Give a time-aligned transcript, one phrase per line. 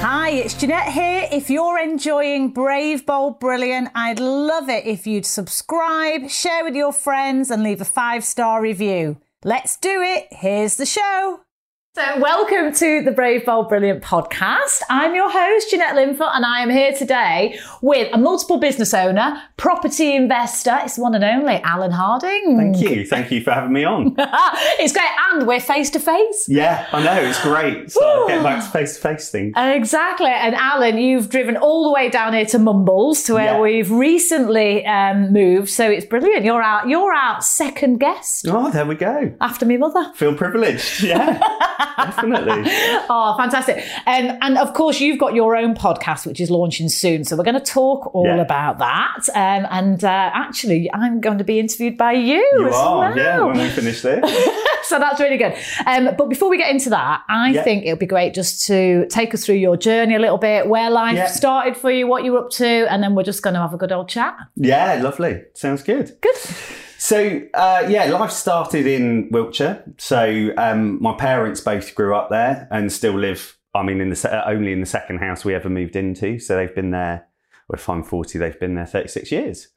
[0.00, 1.28] Hi, it's Jeanette here.
[1.32, 6.92] If you're enjoying Brave, Bold, Brilliant, I'd love it if you'd subscribe, share with your
[6.92, 9.16] friends, and leave a five star review.
[9.42, 10.28] Let's do it.
[10.30, 11.40] Here's the show.
[11.98, 14.82] So, welcome to the Brave, Bold, Brilliant podcast.
[14.88, 19.42] I'm your host, Jeanette Linfoot, and I am here today with a multiple business owner,
[19.56, 20.78] property investor.
[20.84, 22.56] It's one and only Alan Harding.
[22.56, 23.04] Thank you.
[23.04, 24.14] Thank you for having me on.
[24.78, 25.08] it's great.
[25.32, 26.46] And we're face to face.
[26.48, 27.20] Yeah, I know.
[27.28, 27.90] It's great.
[27.90, 29.54] So, getting back to face to face things.
[29.56, 30.30] Exactly.
[30.30, 33.60] And Alan, you've driven all the way down here to Mumbles, to where Yeah.
[33.60, 35.68] we've recently um, moved.
[35.70, 36.44] So, it's brilliant.
[36.44, 39.34] You're out, you're out second guest Oh, there we go.
[39.40, 40.12] after me mother.
[40.14, 41.02] Feel privileged.
[41.02, 41.40] Yeah,
[41.96, 42.70] definitely.
[43.10, 43.78] Oh, fantastic.
[44.06, 47.24] Um, and of course, you've got your own podcast, which is launching soon.
[47.24, 48.36] So we're going to talk all Yeah.
[48.42, 49.28] about that.
[49.34, 52.98] Um, and uh, actually, I'm going to be interviewed by you, You as are.
[52.98, 53.16] well.
[53.16, 54.20] Yeah, when we finish this.
[54.88, 55.54] so that's really good.
[55.86, 57.62] Um, but before we get into that, I Yeah.
[57.62, 60.68] think it would be great just to take us through your journey a little bit,
[60.68, 61.26] where life Yeah.
[61.28, 63.72] started for you, what you were up to, and then we're just going to have
[63.72, 64.36] a good old chat.
[64.56, 65.42] Yeah, lovely.
[65.54, 66.12] Sounds good.
[66.20, 66.36] Good.
[66.98, 69.84] So, uh, yeah, life started in Wiltshire.
[69.98, 73.56] So, um, my parents both grew up there and still live.
[73.72, 76.40] I mean, in the se- only in the second house we ever moved into.
[76.40, 77.28] So they've been there.
[77.72, 79.68] If I'm 40, they've been there 36 years.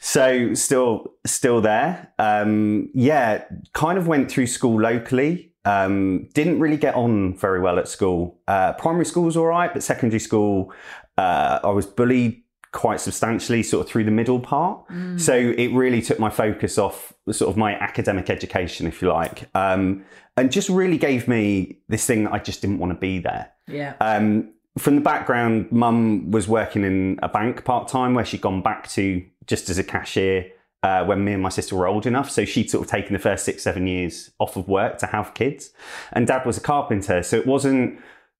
[0.00, 2.12] So still, still there.
[2.18, 5.52] Um, yeah, kind of went through school locally.
[5.64, 8.40] Um, didn't really get on very well at school.
[8.48, 10.72] Uh, primary school was all right, but secondary school,
[11.16, 12.42] uh, I was bullied
[12.76, 14.84] quite substantially sort of through the middle part.
[15.18, 19.48] So it really took my focus off sort of my academic education, if you like,
[19.54, 20.04] um,
[20.36, 23.50] and just really gave me this thing that I just didn't want to be there.
[23.66, 23.94] Yeah.
[24.00, 28.60] Um, from the background, mum was working in a bank part time where she'd gone
[28.60, 32.30] back to just as a cashier uh, when me and my sister were old enough.
[32.30, 35.32] So she'd sort of taken the first six, seven years off of work to have
[35.32, 35.70] kids.
[36.12, 37.22] And dad was a carpenter.
[37.22, 37.98] So it wasn't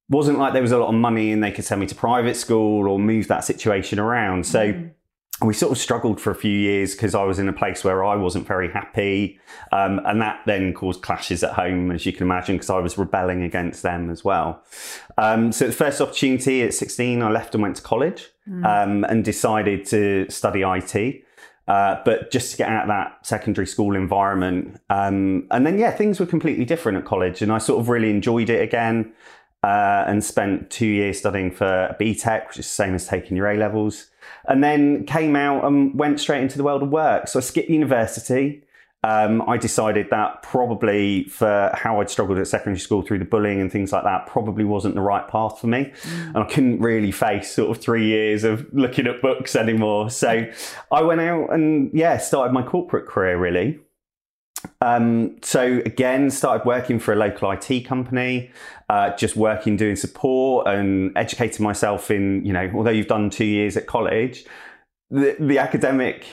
[0.09, 2.37] wasn't like there was a lot of money and they could send me to private
[2.37, 4.47] school or move that situation around.
[4.47, 4.91] So
[5.43, 8.03] we sort of struggled for a few years because I was in a place where
[8.03, 9.39] I wasn't very happy.
[9.71, 12.97] Um, and that then caused clashes at home, as you can imagine, because I was
[12.97, 14.63] rebelling against them as well.
[15.19, 18.31] Um, so the first opportunity at 16, I left and went to college
[18.65, 21.23] um, and decided to study IT.
[21.69, 24.81] Uh, but just to get out of that secondary school environment.
[24.89, 27.43] Um, and then, yeah, things were completely different at college.
[27.43, 29.13] And I sort of really enjoyed it again
[29.67, 33.37] uh, and spent two years studying for a BTEC, which is the same as taking
[33.37, 34.11] your A levels.
[34.47, 37.27] And then came out and went straight into the world of work.
[37.27, 38.63] So I skipped university.
[39.03, 43.61] Um, I decided that probably for how I'd struggled at secondary school through the bullying
[43.61, 45.93] and things like that, probably wasn't the right path for me.
[46.29, 50.11] And I couldn't really face sort of three years of looking at books anymore.
[50.11, 50.47] So
[50.93, 53.81] I went out and, yeah, started my corporate career really.
[54.81, 58.51] Um, so again, started working for a local IT company,
[58.89, 63.45] uh, just working, doing support and educating myself in, you know, although you've done two
[63.45, 64.45] years at college,
[65.11, 66.27] the, the academic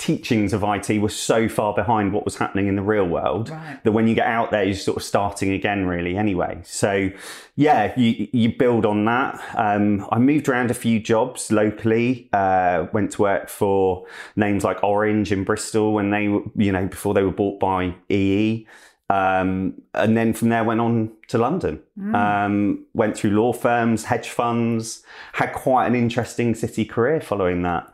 [0.00, 3.84] teachings of IT were so far behind what was happening in the real world Right.
[3.84, 6.58] that when you get out there, you're sort of starting again, really, anyway.
[6.64, 7.10] So,
[7.54, 9.38] yeah, you, you build on that.
[9.56, 14.06] Um, I moved around a few jobs locally, uh, went to work for
[14.36, 17.94] names like Orange in Bristol when they were, you know, before they were bought by
[18.08, 18.66] EE.
[19.10, 21.82] Um, and then from there went on to London.
[22.14, 27.92] Um, went through law firms, hedge funds, had quite an interesting city career following that.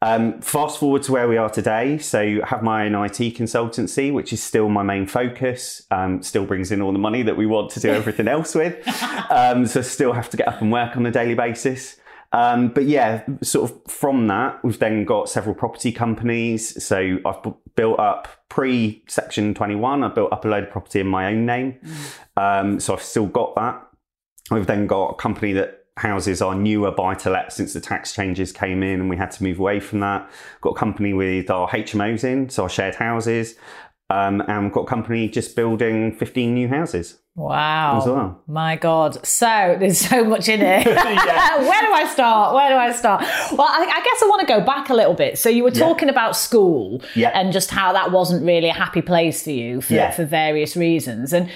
[0.00, 1.98] Um, fast forward to where we are today.
[1.98, 5.86] So have my own IT consultancy, which is still my main focus.
[5.92, 8.76] Um, still brings in all the money that we want to do everything else with.
[9.30, 11.96] Um, so still have to get up and work on a daily basis.
[12.32, 16.82] Um, but yeah, sort of from that, we've then got several property companies.
[16.84, 21.00] So I've bu- built up pre Section 21, I built up a load of property
[21.00, 21.78] in my own name.
[22.36, 23.82] Um, so I've still got that.
[24.50, 28.14] We've then got a company that houses our newer buy to let since the tax
[28.14, 30.30] changes came in and we had to move away from that.
[30.60, 33.56] Got a company with our HMOs in, so our shared houses.
[34.10, 37.18] Um, and we've got a company just building 15 new houses.
[37.36, 37.98] Wow.
[37.98, 38.42] As well.
[38.46, 39.24] My God.
[39.26, 40.86] So there's so much in it.
[40.86, 42.54] Where do I start?
[42.54, 43.20] Where do I start?
[43.52, 45.38] Well, I, I guess I want to go back a little bit.
[45.38, 45.80] So you were Yeah.
[45.86, 47.30] talking about school Yeah.
[47.38, 50.10] and just how that wasn't really a happy place for you for, Yeah.
[50.10, 51.32] for various reasons.
[51.34, 51.50] And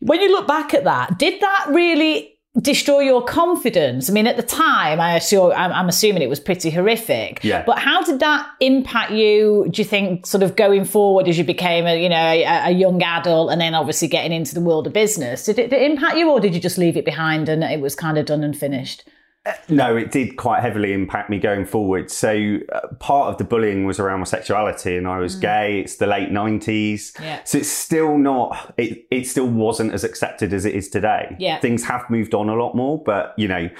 [0.00, 4.10] when you look back at that, did that really destroy your confidence?
[4.10, 7.44] I mean, at the time, I assume, I'm, I'm, assuming it was pretty horrific.
[7.44, 7.62] Yeah.
[7.64, 9.66] But how did that impact you?
[9.70, 12.70] Do you think, sort of going forward as you became a, you know, a, a
[12.70, 15.44] young adult, and then obviously getting into the world of business?
[15.44, 17.80] Did it, did it impact you, or did you just leave it behind and it
[17.80, 19.04] was kind of done and finished?
[19.70, 22.10] No, it did quite heavily impact me going forward.
[22.10, 25.40] So uh, part of the bullying was around my sexuality, and I was mm.
[25.40, 25.80] gay.
[25.80, 27.42] It's the late nineties, yeah.
[27.44, 28.74] so it's still not.
[28.76, 31.36] It it still wasn't as accepted as it is today.
[31.38, 33.70] Yeah, things have moved on a lot more, but you know,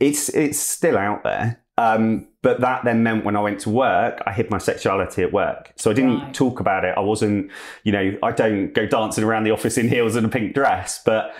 [0.00, 1.62] it's it's still out there.
[1.78, 5.32] Um, but that then meant when I went to work, I hid my sexuality at
[5.32, 5.72] work.
[5.76, 6.34] So I didn't right.
[6.34, 6.94] talk about it.
[6.96, 7.50] I wasn't,
[7.84, 11.00] you know, I don't go dancing around the office in heels and a pink dress,
[11.04, 11.34] but.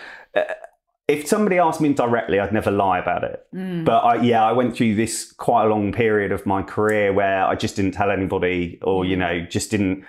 [1.07, 3.45] If somebody asked me directly, I'd never lie about it.
[3.55, 3.85] Mm.
[3.85, 7.45] But I, yeah, I went through this quite a long period of my career where
[7.45, 10.05] I just didn't tell anybody, or you know, just didn't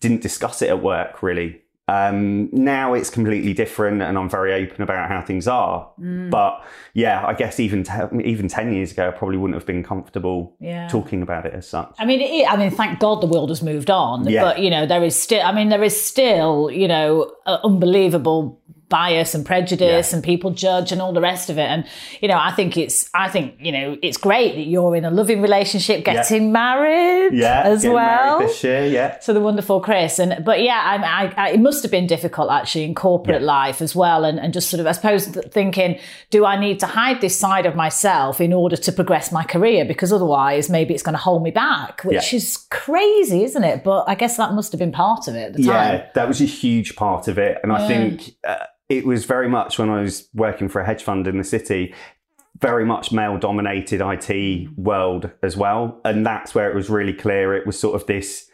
[0.00, 1.62] didn't discuss it at work really.
[1.88, 5.90] Um, now it's completely different, and I'm very open about how things are.
[6.00, 6.30] Mm.
[6.30, 6.64] But
[6.94, 10.54] yeah, I guess even te- even ten years ago, I probably wouldn't have been comfortable
[10.60, 10.86] yeah.
[10.88, 11.94] talking about it as such.
[11.98, 14.28] I mean, it, I mean, thank God the world has moved on.
[14.28, 14.42] Yeah.
[14.42, 15.42] But you know, there is still.
[15.42, 18.60] I mean, there is still, you know, unbelievable
[18.92, 20.14] bias and prejudice yeah.
[20.14, 21.62] and people judge and all the rest of it.
[21.62, 21.86] And,
[22.20, 25.10] you know, I think it's, I think, you know, it's great that you're in a
[25.10, 26.50] loving relationship, getting yeah.
[26.50, 28.40] married yeah, as well.
[28.40, 29.18] this year, yeah.
[29.20, 30.18] So the wonderful Chris.
[30.18, 33.46] And, but yeah, I, I, I, it must have been difficult actually in corporate yeah.
[33.46, 34.24] life as well.
[34.24, 35.98] And, and just sort of, I suppose, thinking,
[36.28, 39.86] do I need to hide this side of myself in order to progress my career?
[39.86, 43.84] Because otherwise, maybe it's going to hold me back, which is crazy, isn't it?
[43.84, 46.94] But I guess that must have been part of it Yeah, that was a huge
[46.94, 47.58] part of it.
[47.62, 51.02] And I think, uh, it was very much when I was working for a hedge
[51.02, 51.94] fund in the city,
[52.58, 55.98] very much male dominated IT world as well.
[56.04, 57.54] And that's where it was really clear.
[57.54, 58.50] It was sort of this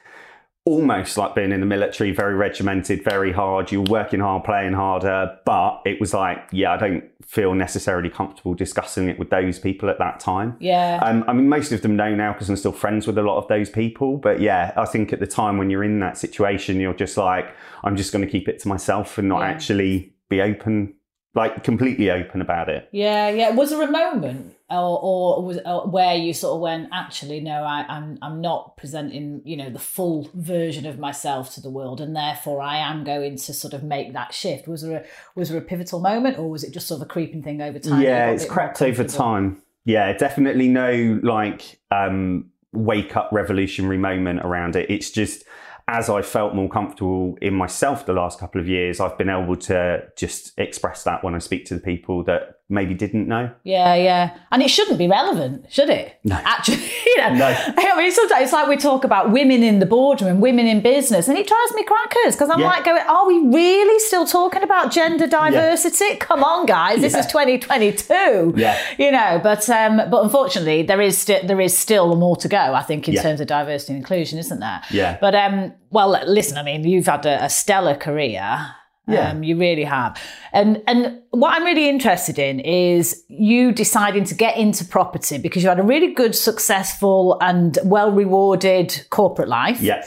[0.64, 3.72] almost like being in the military, very regimented, very hard.
[3.72, 5.36] You're working hard, playing harder.
[5.44, 9.90] But it was like, yeah, I don't feel necessarily comfortable discussing it with those people
[9.90, 10.56] at that time.
[10.60, 11.00] Yeah.
[11.02, 13.38] Um, I mean, most of them know now because I'm still friends with a lot
[13.38, 14.18] of those people.
[14.18, 17.52] But yeah, I think at the time when you're in that situation, you're just like,
[17.82, 19.48] I'm just going to keep it to myself and not yeah.
[19.48, 20.94] actually be open,
[21.34, 22.88] like completely open about it.
[22.92, 23.50] Yeah, yeah.
[23.50, 27.62] Was there a moment, or, or was or where you sort of went, actually, no,
[27.62, 32.00] I, I'm I'm not presenting, you know, the full version of myself to the world,
[32.00, 34.68] and therefore I am going to sort of make that shift.
[34.68, 35.04] Was there a
[35.34, 37.78] was there a pivotal moment, or was it just sort of a creeping thing over
[37.78, 38.02] time?
[38.02, 39.62] Yeah, it's crept over time.
[39.84, 44.90] Yeah, definitely no like um, wake up revolutionary moment around it.
[44.90, 45.44] It's just
[45.88, 49.56] as I felt more comfortable in myself the last couple of years, I've been able
[49.56, 53.50] to just express that when I speak to the people that maybe didn't know.
[53.64, 54.36] Yeah, yeah.
[54.52, 56.18] And it shouldn't be relevant, should it?
[56.24, 56.36] No.
[56.44, 56.76] Actually,
[57.06, 57.46] you know, no.
[57.46, 60.82] I mean, sometimes it's like we talk about women in the boardroom and women in
[60.82, 62.66] business, and it drives me crackers because I'm yeah.
[62.66, 66.04] like going, are we really still talking about gender diversity?
[66.10, 66.16] Yeah.
[66.16, 67.20] Come on, guys, this yeah.
[67.20, 68.54] is 2022.
[68.56, 68.78] Yeah.
[68.98, 72.74] You know, but um, but unfortunately, there is st- there is still more to go,
[72.74, 74.82] I think, in terms of diversity and inclusion, isn't there?
[74.90, 75.16] Yeah.
[75.20, 78.74] But um, well, listen, I mean, you've had a, a stellar career.
[79.08, 79.30] Yeah.
[79.30, 80.20] Um, you really have.
[80.52, 85.62] And and what I'm really interested in is you deciding to get into property because
[85.62, 89.80] you had a really good, successful, and well rewarded corporate life.
[89.80, 90.04] Yeah.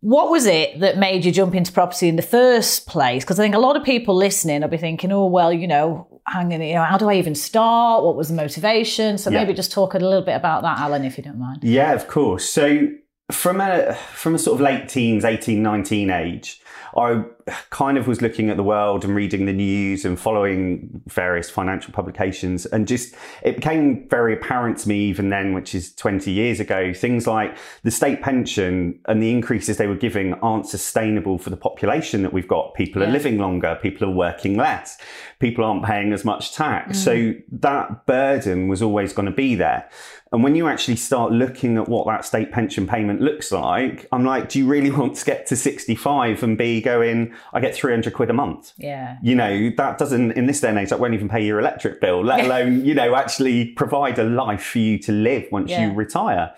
[0.00, 3.22] What was it that made you jump into property in the first place?
[3.22, 6.20] Because I think a lot of people listening will be thinking, oh, well, you know,
[6.26, 8.02] hanging, you know, how do I even start?
[8.02, 9.16] What was the motivation?
[9.16, 9.38] So yeah.
[9.38, 11.62] maybe just talk a little bit about that, Alan, if you don't mind.
[11.62, 12.48] Yeah, of course.
[12.48, 12.88] So
[13.30, 16.60] from a from a sort of late teens 18 19 age
[16.96, 17.24] I
[17.70, 21.92] kind of was looking at the world and reading the news and following various financial
[21.92, 22.66] publications.
[22.66, 26.92] And just, it became very apparent to me even then, which is 20 years ago,
[26.92, 31.56] things like the state pension and the increases they were giving aren't sustainable for the
[31.56, 32.74] population that we've got.
[32.74, 33.08] People yeah.
[33.08, 34.98] are living longer, people are working less,
[35.38, 36.98] people aren't paying as much tax.
[36.98, 37.04] Mm.
[37.04, 39.88] So that burden was always going to be there.
[40.32, 44.24] And when you actually start looking at what that state pension payment looks like, I'm
[44.24, 48.12] like, do you really want to get to 65 and be going, I get 300
[48.12, 48.72] quid a month?
[48.76, 49.18] Yeah.
[49.22, 52.00] You know, that doesn't, in this day and age, that won't even pay your electric
[52.00, 55.86] bill, let alone, you know, actually provide a life for you to live once yeah.
[55.86, 56.54] you retire.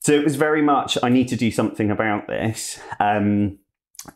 [0.00, 2.80] So it was very much, I need to do something about this.
[2.98, 3.58] Um,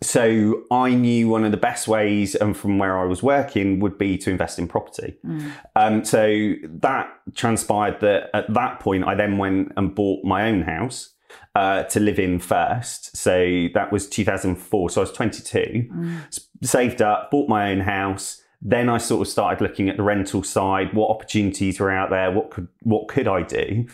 [0.02, 3.98] so I knew one of the best ways, and from where I was working, would
[3.98, 5.16] be to invest in property.
[5.24, 5.52] Mm.
[5.76, 10.62] Um, so that transpired that at that point, I then went and bought my own
[10.62, 11.10] house
[11.54, 13.16] uh, to live in first.
[13.16, 14.90] So that was 2004.
[14.90, 15.58] So I was 22,
[15.90, 16.20] mm.
[16.62, 18.42] saved up, bought my own house.
[18.62, 22.30] Then I sort of started looking at the rental side, what opportunities were out there,
[22.30, 23.86] what could what could I do?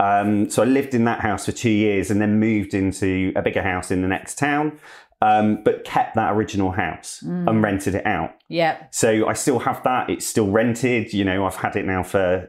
[0.00, 3.42] Um, so I lived in that house for two years, and then moved into a
[3.42, 4.78] bigger house in the next town.
[5.22, 8.32] Um, but kept that original house and rented it out.
[8.48, 8.86] Yeah.
[8.90, 10.10] So I still have that.
[10.10, 11.12] It's still rented.
[11.12, 12.48] You know, I've had it now for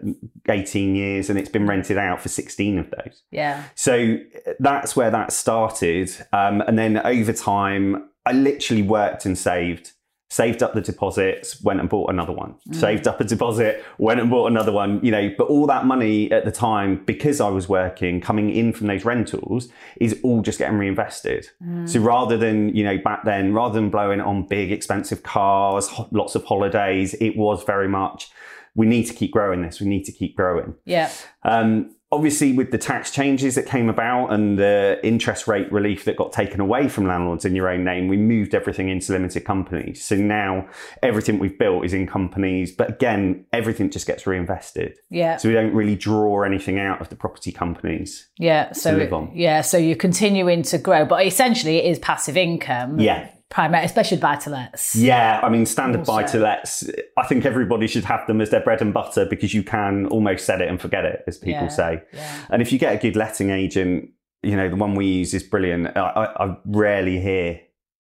[0.50, 3.24] 18 years and it's been rented out for 16 of those.
[3.32, 3.64] Yeah.
[3.76, 4.18] So
[4.60, 6.12] that's where that started.
[6.34, 9.94] Um, and then over time, I literally worked and saved,
[10.30, 14.30] saved up the deposits, went and bought another one, saved up a deposit, went and
[14.30, 17.70] bought another one, you know, but all that money at the time, because I was
[17.70, 19.70] working, coming in from those rentals,
[20.02, 21.48] is all just getting reinvested.
[21.86, 26.36] So rather than, you know, back then, rather than blowing on big, expensive cars, lots
[26.36, 28.30] of holidays, it was very much,
[28.76, 30.76] we need to keep growing this, we need to keep growing.
[30.84, 31.10] Yeah.
[31.44, 36.16] Um, obviously, with the tax changes that came about and the interest rate relief that
[36.16, 40.04] got taken away from landlords in your own name, we moved everything into limited companies.
[40.04, 40.68] So now
[41.04, 44.98] everything we've built is in companies, but again, everything just gets reinvested.
[45.10, 45.38] Yeah.
[45.38, 48.30] So we don't really draw anything out of the property companies.
[48.38, 48.72] Yeah.
[48.72, 49.32] So live on.
[49.34, 49.62] yeah.
[49.62, 53.00] So you're continuing to grow, but essentially it is passive income.
[53.00, 53.30] Yeah.
[53.58, 54.96] Primary, especially buy to lets.
[54.96, 56.88] Yeah, I mean, standard buy to lets,
[57.18, 60.46] I think everybody should have them as their bread and butter because you can almost
[60.46, 62.04] set it and forget it, as people Yeah, say.
[62.14, 62.46] yeah.
[62.52, 64.12] And if you get a good letting agent,
[64.44, 65.88] you know, the one we use is brilliant.
[65.98, 67.60] I, I, I rarely hear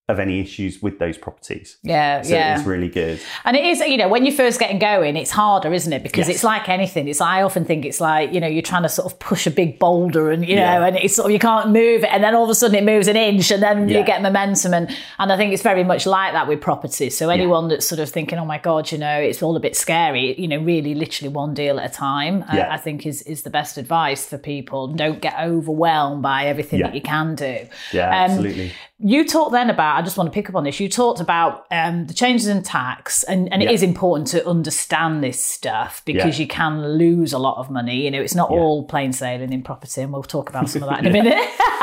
[0.09, 1.77] of any issues with those properties.
[1.83, 2.21] Yeah.
[2.21, 2.57] So yeah.
[2.57, 3.19] it's really good.
[3.43, 6.01] And it is, you know, when you're first getting going, it's harder, isn't it?
[6.01, 6.35] Because Yes.
[6.37, 7.09] it's like anything.
[7.09, 9.51] It's I often think it's like, you know, you're trying to sort of push a
[9.51, 10.85] big boulder and, you know, Yeah.
[10.87, 12.09] and it's sort of, you can't move it.
[12.09, 14.73] And then all of a sudden it moves an inch and then you get momentum.
[14.73, 17.09] And, and I think it's very much like that with property.
[17.09, 19.75] So anyone that's sort of thinking, oh my God, you know, it's all a bit
[19.75, 22.73] scary, you know, really literally one deal at a time, uh, Yeah.
[22.73, 24.87] I think is, is the best advice for people.
[24.87, 26.87] Don't get overwhelmed by everything Yeah.
[26.87, 27.67] that you can do.
[27.91, 28.71] Yeah, Um, absolutely.
[28.99, 31.67] You talked then about, I just want to pick up on this, you talked about
[31.69, 33.69] um, the changes in tax, and, and Yeah.
[33.69, 36.43] it is important to understand this stuff because Yeah.
[36.43, 38.05] you can lose a lot of money.
[38.05, 38.57] You know, it's not Yeah.
[38.57, 41.37] all plain sailing in property, and we'll talk about some of that in a minute.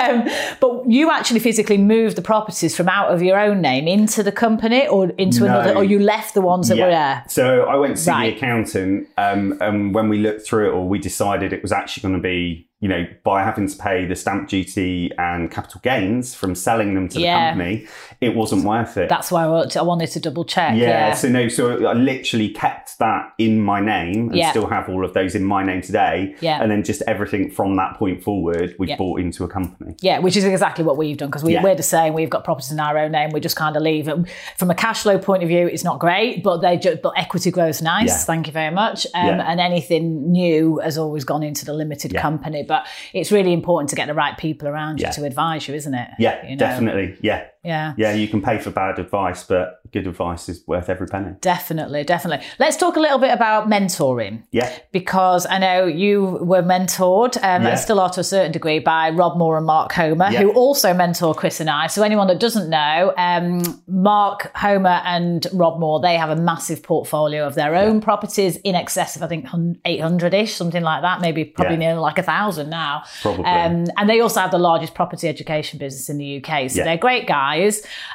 [0.00, 0.28] um,
[0.60, 4.30] but you actually physically moved the properties from out of your own name into the
[4.32, 5.46] company or into No.
[5.46, 7.24] another, or you left the ones that were there?
[7.28, 8.30] So I went to see Right.
[8.30, 12.02] the accountant, um, and when we looked through it all, we decided it was actually
[12.02, 16.36] going to be, you know, by having to pay the stamp duty and capital gains
[16.36, 17.34] from selling them to Yeah.
[17.34, 17.88] the company,
[18.20, 19.08] it wasn't worth it.
[19.08, 20.74] That's why I wanted to, I wanted to double check.
[20.76, 21.14] yeah, Yeah.
[21.14, 24.50] so no, so I literally kept that in my name and Yeah.
[24.50, 26.34] still have all of those in my name today.
[26.40, 26.60] Yeah.
[26.62, 28.96] And then just everything from that point forward, we've Yeah.
[28.96, 29.94] bought into a company.
[30.00, 32.14] Yeah, which is exactly what we've done because we, we're the same.
[32.14, 33.30] We've got properties in our own name.
[33.30, 34.16] We just kind of leave it.
[34.56, 37.50] From a cash flow point of view, it's not great, but they ju- but equity
[37.50, 38.24] growth nice.
[38.24, 39.06] Thank you very much.
[39.14, 39.44] Um, Yeah.
[39.50, 42.62] And anything new has always gone into the limited company.
[42.66, 45.94] But it's really important to get the right people around you to advise you, isn't
[45.94, 46.08] it?
[46.18, 46.56] Yeah, You know?
[46.56, 47.16] definitely.
[47.20, 47.44] Yeah.
[47.66, 47.94] Yeah.
[47.96, 51.32] Yeah, you can pay for bad advice, but good advice is worth every penny.
[51.40, 52.44] Definitely, definitely.
[52.58, 54.42] Let's talk a little bit about mentoring.
[54.52, 54.70] Yeah.
[54.92, 57.68] because I know you were mentored um, Yeah.
[57.70, 60.40] and still are to a certain degree by Rob Moore and Mark Homer, Yeah.
[60.42, 61.86] who also mentor Chris and I.
[61.88, 66.82] So anyone that doesn't know, um, Mark Homer and Rob Moore, they have a massive
[66.82, 69.46] portfolio of their own properties in excess of I think
[69.84, 71.92] 800ish, something like that, maybe probably Yeah.
[71.92, 73.02] near like a thousand now.
[73.22, 73.44] Probably.
[73.44, 76.68] Um, and they also have the largest property education business in the UK.
[76.68, 76.84] So Yeah.
[76.84, 77.55] they're great guys.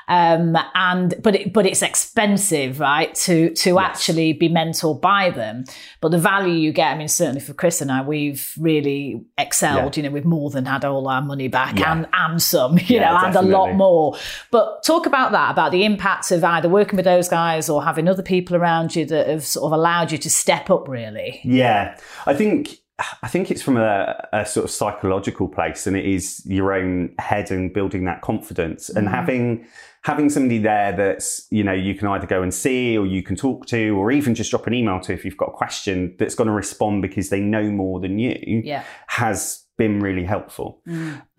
[0.08, 3.14] Um, and but it, but it's expensive, right?
[3.16, 5.64] To to actually be mentored by them.
[6.02, 9.96] But the value you get, I mean, certainly for Chris and I, we've really excelled.
[9.98, 11.92] You know, we've more than had all our money back Yeah.
[11.94, 12.78] and and some.
[12.92, 14.18] You Yeah, know, and a lot more.
[14.52, 18.08] But talk about that, about the impact of either working with those guys or having
[18.08, 20.88] other people around you that have sort of allowed you to step up.
[20.88, 21.40] Really.
[21.44, 22.78] Yeah, I think
[23.22, 27.14] I think it's from a, a sort of psychological place, and it is your own
[27.20, 29.66] head and building that confidence, and having
[30.04, 33.36] having somebody there that's you know you can either go and see, or you can
[33.36, 36.36] talk to, or even just drop an email to if you've got a question that's
[36.36, 38.62] going to respond because they know more than you.
[38.64, 38.84] Yeah.
[39.08, 40.80] has been really helpful.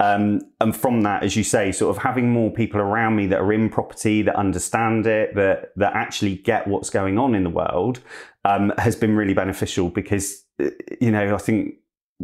[0.00, 3.38] Um, and from that, as you say, sort of having more people around me that
[3.38, 7.50] are in property, that understand it, that that actually get what's going on in the
[7.50, 8.00] world,
[8.44, 10.70] um, has been really beneficial because uh,
[11.00, 11.74] you know I think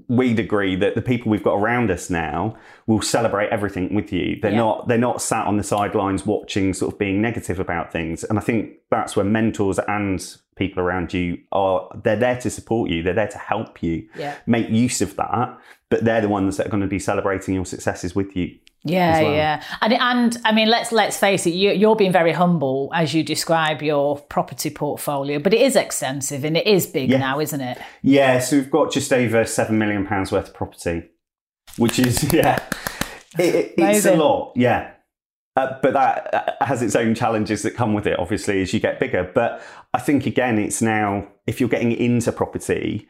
[0.07, 2.57] we'd agree that the people we've got around us now
[2.87, 4.39] will celebrate everything with you.
[4.41, 4.59] They're Yeah.
[4.59, 8.23] not they're not sat on the sidelines watching, sort of being negative about things.
[8.25, 10.25] And I think that's where mentors and
[10.57, 11.89] people around you are.
[12.05, 13.03] They're there to support you.
[13.03, 14.35] They're there to help you Yeah.
[14.47, 15.59] make use of that.
[15.91, 18.57] But they're the ones that are going to be celebrating your successes with you.
[18.85, 19.33] Yeah, well.
[19.35, 21.51] yeah, and and I mean, let's let's face it.
[21.51, 26.45] You, you're being very humble as you describe your property portfolio, but it is extensive
[26.45, 27.19] and it is big Yeah.
[27.19, 27.79] now, isn't it?
[28.03, 31.11] Yeah, so we've got just over seven million pounds worth of property,
[31.77, 32.63] which is yeah,
[33.39, 34.53] it, it, it's a lot.
[34.55, 34.93] Yeah,
[35.57, 38.19] uh, but that has its own challenges that come with it.
[38.19, 39.29] Obviously, as you get bigger.
[39.35, 39.61] But
[39.93, 43.09] I think again, it's now if you're getting into property.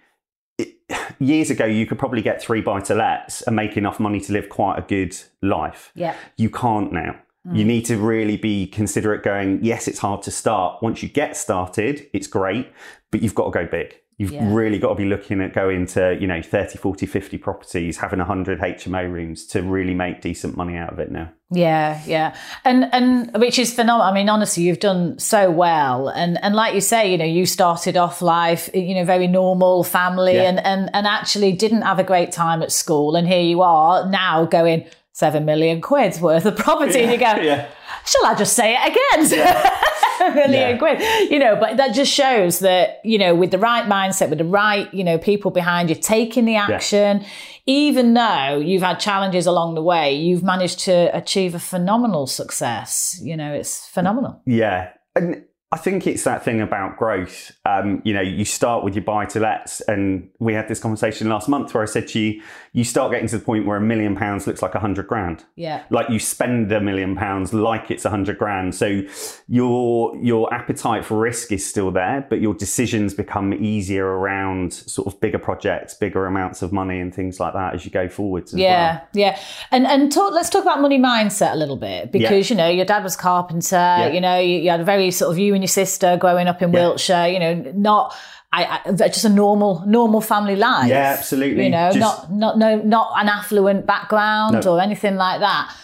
[1.18, 4.32] Years ago, you could probably get three buy to lets and make enough money to
[4.32, 5.92] live quite a good life.
[5.94, 6.14] Yeah.
[6.36, 7.16] You can't now.
[7.52, 7.68] You mm.
[7.68, 10.82] need to really be considerate going, yes, it's hard to start.
[10.82, 12.68] Once you get started, it's great,
[13.10, 13.96] but you've got to go big.
[14.20, 14.52] You've Yeah.
[14.52, 18.18] really got to be looking at going to, you know, 30, 40, 50 properties, having
[18.18, 21.28] 100 HMO rooms to really make decent money out of it now.
[21.52, 22.34] Yeah, yeah,
[22.64, 24.02] and and which is phenomenal.
[24.02, 27.46] I mean, honestly, you've done so well, and and like you say, you know, you
[27.46, 30.42] started off life, you know, very normal family, Yeah.
[30.50, 34.06] and and and actually didn't have a great time at school, and here you are
[34.10, 37.66] now going seven million quid's worth of property, and you go, Yeah.
[38.04, 39.48] shall I just say it again?
[40.34, 41.20] Million Yeah.
[41.30, 44.44] you know, but that just shows that, you know, with the right mindset, with the
[44.44, 47.24] right, you know, people behind you taking the action,
[47.66, 53.18] even though you've had challenges along the way, you've managed to achieve a phenomenal success.
[53.22, 54.40] You know, it's phenomenal.
[54.46, 54.90] Yeah.
[55.14, 57.52] And I think it's that thing about growth.
[57.66, 61.28] Um, you know, you start with your buy to lets, and we had this conversation
[61.28, 63.80] last month where I said to you, you start getting to the point where a
[63.80, 65.44] million pounds looks like a hundred grand.
[65.56, 65.82] Yeah.
[65.90, 68.76] Like you spend a million pounds like it's a hundred grand.
[68.76, 69.02] So
[69.46, 75.06] your your appetite for risk is still there, but your decisions become easier around sort
[75.06, 78.54] of bigger projects, bigger amounts of money, and things like that as you go forwards.
[78.54, 79.08] Yeah, well.
[79.12, 82.68] yeah, and and talk, let's talk about money mindset a little bit because you know
[82.68, 84.10] your dad was carpenter.
[84.10, 86.62] You know you, you had a very sort of you and your sister growing up
[86.62, 86.80] in Yeah.
[86.80, 87.28] Wiltshire.
[87.28, 88.14] You know, not
[88.50, 90.88] I, I just a normal normal family life.
[90.88, 91.64] Yeah, absolutely.
[91.64, 92.00] You know, Just-
[92.30, 94.72] not not no not an affluent background No.
[94.76, 95.74] or anything like that.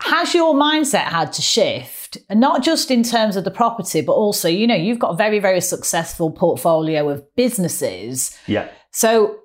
[0.00, 4.12] Has your mindset had to shift, and not just in terms of the property, but
[4.12, 8.38] also you know you've got a very very successful portfolio of businesses.
[8.46, 8.68] Yeah.
[8.92, 9.36] So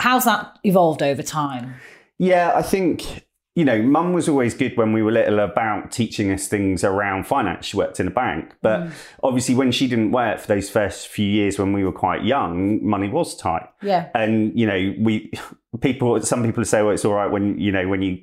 [0.00, 1.74] how's that evolved over time?
[2.18, 3.24] Yeah, I think,
[3.60, 7.26] you know, mum was always good when we were little about teaching us things around
[7.26, 7.66] finance.
[7.66, 8.54] She worked in a bank.
[8.62, 8.90] But Mm.
[9.22, 12.82] obviously, when she didn't work for those first few years when we were quite young,
[12.94, 13.66] money was tight.
[13.82, 14.06] Yeah.
[14.14, 15.30] And, you know, we,
[15.80, 18.18] people, some people say, well, it's all right when, you know, when you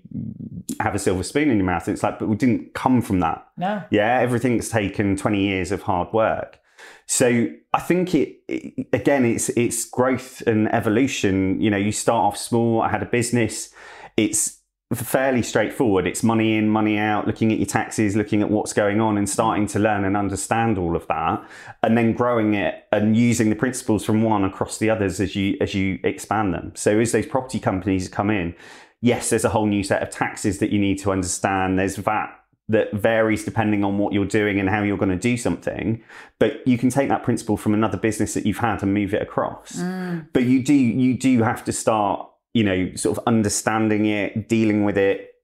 [0.79, 1.88] have a silver spoon in your mouth.
[1.88, 3.46] It's like, but we didn't come from that.
[3.58, 3.84] No.
[3.91, 6.60] Yeah, everything's taken 20 years of hard work.
[7.06, 11.61] So I think it, it- again it's it's growth and evolution.
[11.61, 12.81] You know, you start off small.
[12.81, 13.72] I had a business.
[14.18, 14.56] It's
[14.95, 16.07] fairly straightforward.
[16.07, 19.29] It's money in, money out, looking at your taxes, looking at what's going on and
[19.29, 21.45] starting to learn and understand all of that
[21.83, 25.57] and then growing it and using the principles from one across the others as you
[25.59, 26.71] as you expand them.
[26.75, 28.55] So as those property companies come in,
[29.01, 31.77] yes, there's a whole new set of taxes that you need to understand.
[31.77, 32.33] There's VAT
[32.69, 36.03] that varies depending on what you're doing and how you're going to do something.
[36.39, 39.21] But you can take that principle from another business that you've had and move it
[39.21, 39.73] across.
[39.73, 40.27] Mm.
[40.33, 44.83] But you do you do have to start, you know, sort of understanding it, dealing
[44.83, 45.35] with it,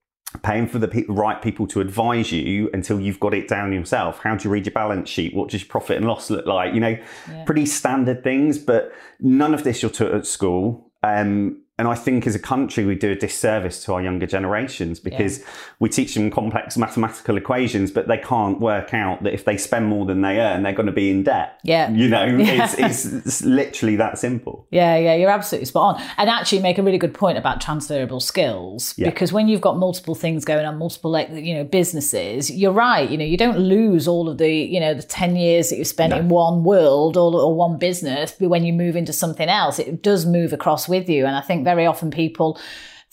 [0.42, 4.18] paying for the pe- right people to advise you until you've got it down yourself.
[4.18, 5.36] How do you read your balance sheet?
[5.36, 6.74] What does your profit and loss look like?
[6.74, 6.98] You know,
[7.46, 10.92] pretty standard things, but none of this you're taught at school.
[11.04, 15.00] Um, and I think as a country, we do a disservice to our younger generations
[15.00, 15.44] because
[15.80, 19.88] we teach them complex mathematical equations, but they can't work out that if they spend
[19.88, 21.60] more than they earn, they're going to be in debt.
[21.64, 21.90] Yeah.
[21.90, 24.68] You know, it's, it's, it's literally that simple.
[24.70, 26.08] Yeah, yeah, you're absolutely spot on.
[26.18, 29.10] And actually make a really good point about transferable skills Yeah.
[29.10, 33.18] because when you've got multiple things going on, multiple you know businesses, you're right, you
[33.18, 36.14] know, you don't lose all of the, you know, the 10 years that you spent
[36.14, 40.04] in one world or, or one business, but when you move into something else, it
[40.04, 41.26] does move across with you.
[41.26, 42.60] And I think very often people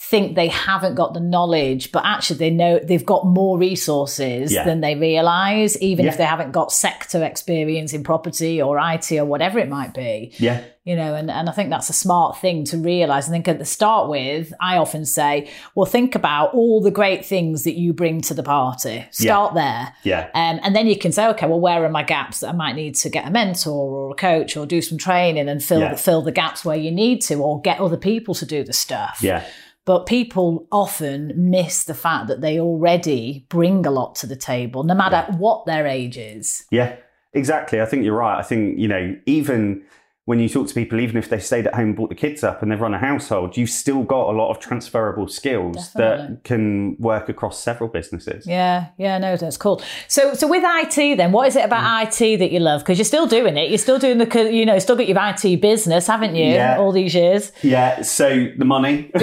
[0.02, 4.64] think they haven't got the knowledge, but actually they know they've got more resources Yeah.
[4.64, 6.12] than they realize, even Yeah.
[6.12, 10.32] if they haven't got sector experience in property or IT or whatever it might be
[10.38, 10.62] Yeah.
[10.84, 13.58] you know and, and i think that's a smart thing to realize i think at
[13.58, 17.92] the start with i often say well think about all the great things that you
[17.92, 20.28] bring to the party start there Yeah.
[20.34, 22.74] um, and then you can say okay well where are my gaps that i might
[22.76, 25.94] need to get a mentor or a coach or do some training and fill Yeah.
[25.96, 29.18] fill the gaps where you need to or get other people to do the stuff
[29.22, 29.42] Yeah.
[29.84, 34.82] But people often miss the fact that they already bring a lot to the table
[34.82, 36.96] no matter what their age is Yeah,
[37.32, 37.80] exactly.
[37.80, 38.38] I think you're right.
[38.38, 39.82] I think, you know, even
[40.26, 42.44] when you talk to people, even if they stayed at home and brought the kids
[42.44, 46.34] up and they've run a household, you've still got a lot of transferable skills Definitely.
[46.36, 48.46] that can work across several businesses.
[48.46, 49.82] Yeah, yeah, no, that's cool.
[50.08, 52.06] So, so with IT, then, what is it about Mm.
[52.06, 52.82] IT that you love?
[52.82, 53.70] Because you're still doing it.
[53.70, 56.44] You're still doing the, you know, still got your IT business, haven't you?
[56.52, 56.78] Yeah.
[56.78, 57.50] All these years.
[57.62, 59.10] Yeah, so the money.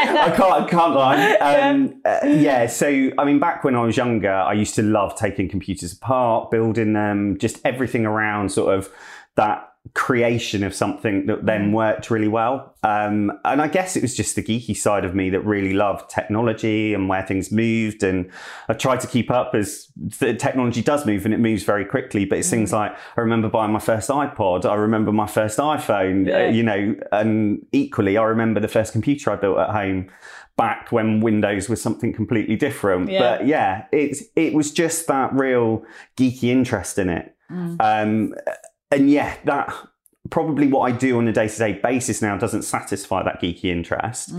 [0.00, 1.34] I can't, I can't lie.
[1.36, 5.14] Um, uh, yeah, so I mean, back when I was younger, I used to love
[5.16, 8.88] taking computers apart, building them, just everything around sort of
[9.38, 12.74] that creation of something that then worked really well.
[12.82, 16.10] Um, and I guess it was just the geeky side of me that really loved
[16.10, 18.02] technology and where things moved.
[18.02, 18.30] And
[18.68, 22.24] I tried to keep up as the technology does move and it moves very quickly.
[22.24, 26.32] But it's things like I remember buying my first iPod, I remember my first iPhone,
[26.32, 30.10] uh, you know, and equally, I remember the first computer I built at home
[30.56, 33.08] back when Windows was something completely different.
[33.08, 33.20] Yeah.
[33.20, 35.84] But yeah, it's it was just that real
[36.16, 37.34] geeky interest in it.
[37.80, 38.34] Um,
[38.90, 39.74] and yeah, that
[40.30, 43.64] probably what I do on a day to day basis now doesn't satisfy that geeky
[43.66, 44.32] interest,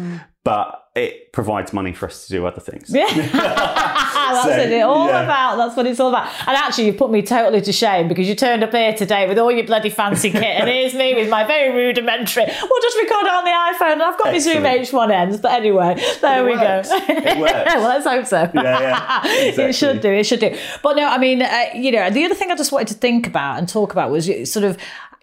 [0.44, 2.90] but it provides money for us to do other things.
[2.94, 3.06] Yeah.
[3.14, 5.24] that's So, what it's all yeah.
[5.24, 5.56] about.
[5.58, 6.28] That's what it's all about.
[6.48, 9.38] And actually, you put me totally to shame because you turned up here today with
[9.38, 12.46] all your bloody fancy kit, and here's me with my very rudimentary.
[12.46, 15.42] We'll just record it on the iPhone, and I've got my Zoom H1Ns.
[15.42, 16.90] But anyway, there we works.
[16.90, 16.98] go.
[17.08, 17.54] It works.
[17.76, 18.50] well, let's hope so.
[18.54, 19.22] Yeah, yeah.
[19.68, 20.12] it should do.
[20.12, 20.58] It should do.
[20.84, 23.28] But no, I mean, uh, you know, the other thing I just wanted to think
[23.28, 24.78] about and talk about was sort of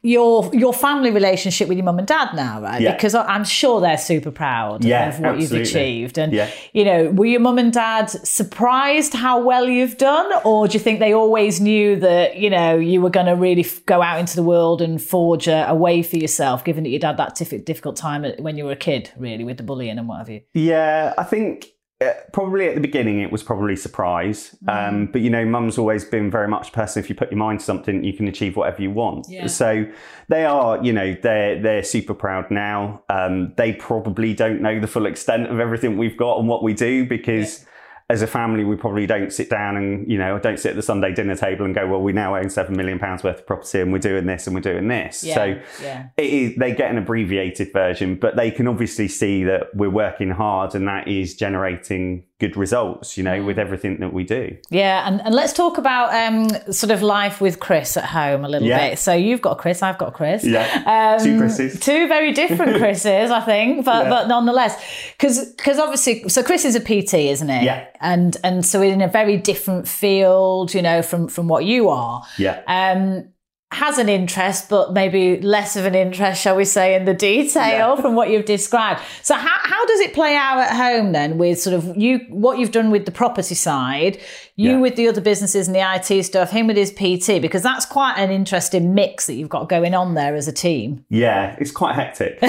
[0.06, 2.80] your your family relationship with your mum and dad now, right?
[2.80, 2.94] Yeah.
[2.94, 6.16] Because I'm sure they're super proud Yeah, of what you've achieved.
[6.18, 6.48] And Yeah.
[6.72, 10.80] you know, were your mum and dad surprised how well you've done, or do you
[10.80, 14.18] think they always knew that you know you were going to really f- go out
[14.20, 17.34] into the world and forge a, a way for yourself, given that you'd had that
[17.36, 20.28] tif- difficult time when you were a kid, really, with the bullying and what have
[20.28, 20.40] you?
[20.54, 21.72] Yeah, I think
[22.32, 24.54] probably at the beginning it was probably surprise.
[24.64, 24.88] Mm.
[24.88, 27.02] Um, but you know, mum's always been very much a person.
[27.02, 29.26] If you put your mind to something, you can achieve whatever you want.
[29.28, 29.46] Yeah.
[29.46, 29.86] So
[30.28, 33.02] they are, you know, they're they're super proud now.
[33.08, 36.74] Um, they probably don't know the full extent of everything we've got and what we
[36.74, 37.64] do because.
[38.08, 40.82] As a family, we probably don't sit down and, you know, don't sit at the
[40.82, 43.80] Sunday dinner table and go, well, we now own seven million pounds worth of property
[43.80, 45.24] and we're doing this and we're doing this.
[45.24, 45.44] Yeah, So
[45.82, 46.08] yeah.
[46.16, 50.30] it is, they get an abbreviated version, but they can obviously see that we're working
[50.30, 54.54] hard and that is generating good results, you know, with everything that we do.
[54.68, 58.48] Yeah, and, and let's talk about um, sort of life with Chris at home a
[58.48, 58.90] little Yeah.
[58.90, 58.98] bit.
[58.98, 60.44] So you've got Chris, I've got Chris.
[60.44, 61.16] Yeah.
[61.18, 61.80] Um, Two Chris's.
[61.80, 64.10] Two very different Chris's, I think, but Yeah.
[64.10, 64.76] but nonetheless,
[65.18, 67.62] because obviously, so Chris is a PT, isn't it?
[67.62, 67.86] Yeah.
[68.00, 72.22] And and so in a very different field, you know, from from what you are.
[72.38, 72.60] Yeah.
[72.66, 73.28] Um,
[73.72, 77.96] has an interest, but maybe less of an interest, shall we say, in the detail
[77.96, 78.00] Yeah.
[78.00, 79.00] from what you've described.
[79.22, 82.58] So, how, how does it play out at home then with sort of you, what
[82.58, 84.18] you've done with the property side,
[84.54, 84.78] you Yeah.
[84.78, 88.14] with the other businesses and the IT stuff, him with his PT, because that's quite
[88.18, 91.04] an interesting mix that you've got going on there as a team.
[91.10, 92.38] Yeah, it's quite hectic.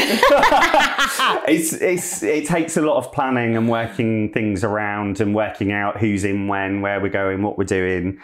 [1.48, 5.98] it's, it's, it takes a lot of planning and working things around and working out
[6.00, 8.20] who's in when, where we're going, what we're doing.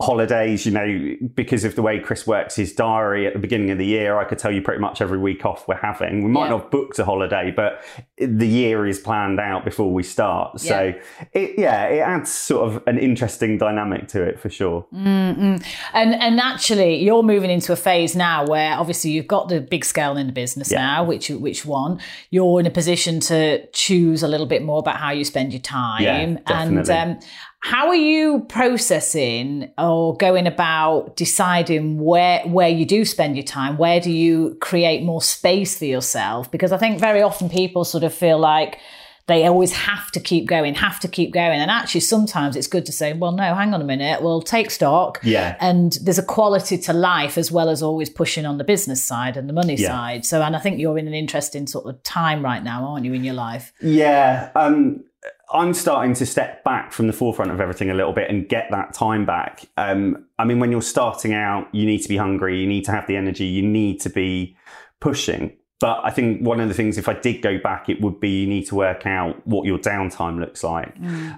[0.00, 3.78] Holidays, you know, because of the way Chris works his diary at the beginning of
[3.78, 6.22] the year, I could tell you pretty much every week off we're having.
[6.22, 6.50] We might Yeah.
[6.50, 7.82] not have booked a holiday, but
[8.16, 10.60] the year is planned out before we start.
[10.60, 10.94] So,
[11.32, 14.86] it, yeah, it adds sort of an interesting dynamic to it for sure.
[14.92, 15.60] And
[15.92, 20.16] and actually, you're moving into a phase now where obviously you've got the big scale
[20.16, 20.78] in the business Yeah.
[20.78, 21.98] now, which which one
[22.30, 25.60] you're in a position to choose a little bit more about how you spend your
[25.62, 26.02] time.
[26.02, 27.18] Yeah, and um,
[27.60, 33.76] how are you processing or going about deciding where where you do spend your time?
[33.78, 36.50] Where do you create more space for yourself?
[36.50, 38.78] Because I think very often people sort of feel like
[39.26, 41.60] they always have to keep going, have to keep going.
[41.60, 44.70] And actually, sometimes it's good to say, well, no, hang on a minute, we'll take
[44.70, 45.20] stock.
[45.22, 45.54] Yeah.
[45.60, 49.36] And there's a quality to life as well as always pushing on the business side
[49.36, 49.88] and the money Yeah.
[49.88, 50.24] side.
[50.24, 53.12] So, and I think you're in an interesting sort of time right now, aren't you,
[53.12, 53.70] in your life?
[53.82, 55.04] Yeah, um,
[55.52, 58.68] I'm starting to step back from the forefront of everything a little bit and get
[58.70, 59.66] that time back.
[59.76, 62.92] Um, I mean, when you're starting out, you need to be hungry, you need to
[62.92, 64.56] have the energy, you need to be
[65.00, 65.56] pushing.
[65.80, 68.40] But I think one of the things, if I did go back, it would be
[68.40, 70.96] you need to work out what your downtime looks like.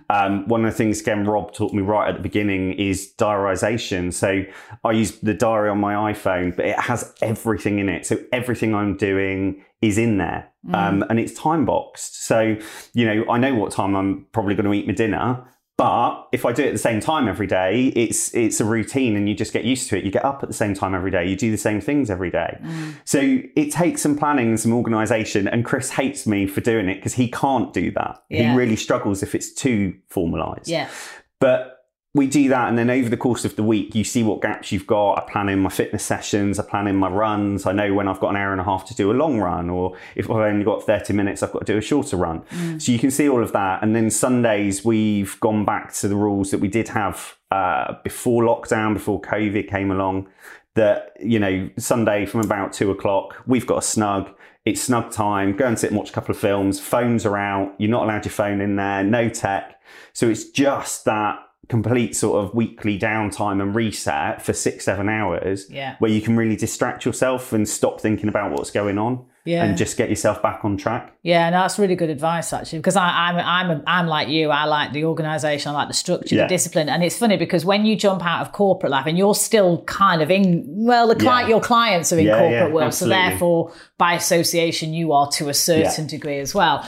[0.09, 4.13] Um, one of the things, again, Rob taught me right at the beginning is diarization.
[4.13, 4.45] So
[4.83, 8.07] I use the diary on my iPhone, but it has everything in it.
[8.07, 10.50] So everything I'm doing is in there.
[10.73, 12.25] Um, and it's time boxed.
[12.27, 12.57] So,
[12.93, 15.45] you know, I know what time I'm probably going to eat my dinner.
[15.77, 19.17] But if I do it at the same time every day, it's it's a routine
[19.17, 20.05] and you just get used to it.
[20.05, 21.27] You get up at the same time every day.
[21.27, 22.61] You do the same things every day.
[23.07, 25.49] So it takes some planning and some organisation.
[25.49, 28.23] And Chris hates me for doing it because he can't do that.
[28.29, 28.51] Yeah.
[28.51, 30.69] He really struggles if it's too formalised.
[30.69, 30.91] Yeah.
[31.39, 31.80] But
[32.13, 34.73] we do that, and then over the course of the week, you see what gaps
[34.73, 35.15] you've got.
[35.15, 37.67] I plan in my fitness sessions, I plan in my runs.
[37.67, 39.71] I know when I've got an hour and a half to do a long run,
[39.71, 42.43] or if I've only got 30 minutes, I've got to do a shorter run.
[42.81, 43.85] So you can see all of that.
[43.85, 48.43] And then Sundays, we've gone back to the rules that we did have uh, before
[48.43, 50.29] lockdown, before COVID came along.
[50.75, 54.35] That, you know, Sunday from about two o'clock, we've got a snug.
[54.65, 55.57] It's snug time.
[55.57, 56.81] Go and sit and watch a couple of films.
[56.81, 57.75] Phones are out.
[57.79, 59.05] You're not allowed your phone in there.
[59.05, 59.81] No tech.
[60.13, 61.39] So it's just that
[61.71, 65.95] complete sort of weekly downtime and reset for six, seven hours Yeah.
[66.01, 69.65] where you can really distract yourself and stop thinking about what's going on Yeah.
[69.65, 71.15] and just get yourself back on track.
[71.23, 72.81] Yeah, no, that's really good advice actually.
[72.81, 74.51] Because I, I'm, I'm, I'm like you.
[74.51, 75.71] I like the organisation.
[75.71, 76.43] I like the structure, Yeah.
[76.43, 76.89] the discipline.
[76.89, 80.23] And it's funny because when you jump out of corporate life and you're still kind
[80.23, 81.55] of in, well, the client, Yeah.
[81.55, 83.17] your clients are in corporate world, absolutely.
[83.23, 86.85] so therefore, by association, you are to a certain degree as well.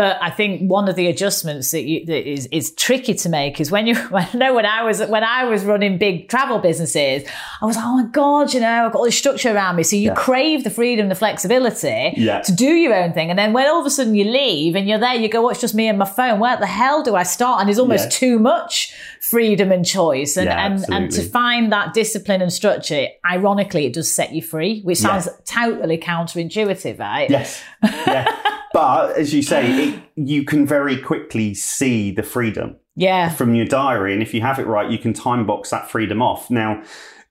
[0.00, 3.60] But I think one of the adjustments that, you, that is, is tricky to make
[3.60, 7.22] is when you, I know when I was when I was running big travel businesses,
[7.60, 9.82] I was like, oh my god, you know, I've got all this structure around me.
[9.82, 10.14] So you Yeah.
[10.14, 12.40] crave the freedom, the flexibility Yeah.
[12.40, 14.88] to do your own thing, and then when all of a sudden you leave and
[14.88, 16.40] you're there, you go, oh, it's just me and my phone.
[16.40, 17.60] Where the hell do I start?
[17.60, 18.10] And there's almost Yeah.
[18.22, 23.84] too much freedom and choice, and and, and to find that discipline and structure, ironically,
[23.84, 27.28] it does set you free, which sounds totally counterintuitive, right?
[27.28, 27.62] Yes.
[27.82, 28.34] Yeah.
[28.72, 33.28] but as you say, it, you can very quickly see the freedom Yeah.
[33.30, 34.12] from your diary.
[34.12, 36.50] And if you have it right, you can time box that freedom off.
[36.50, 36.82] Now,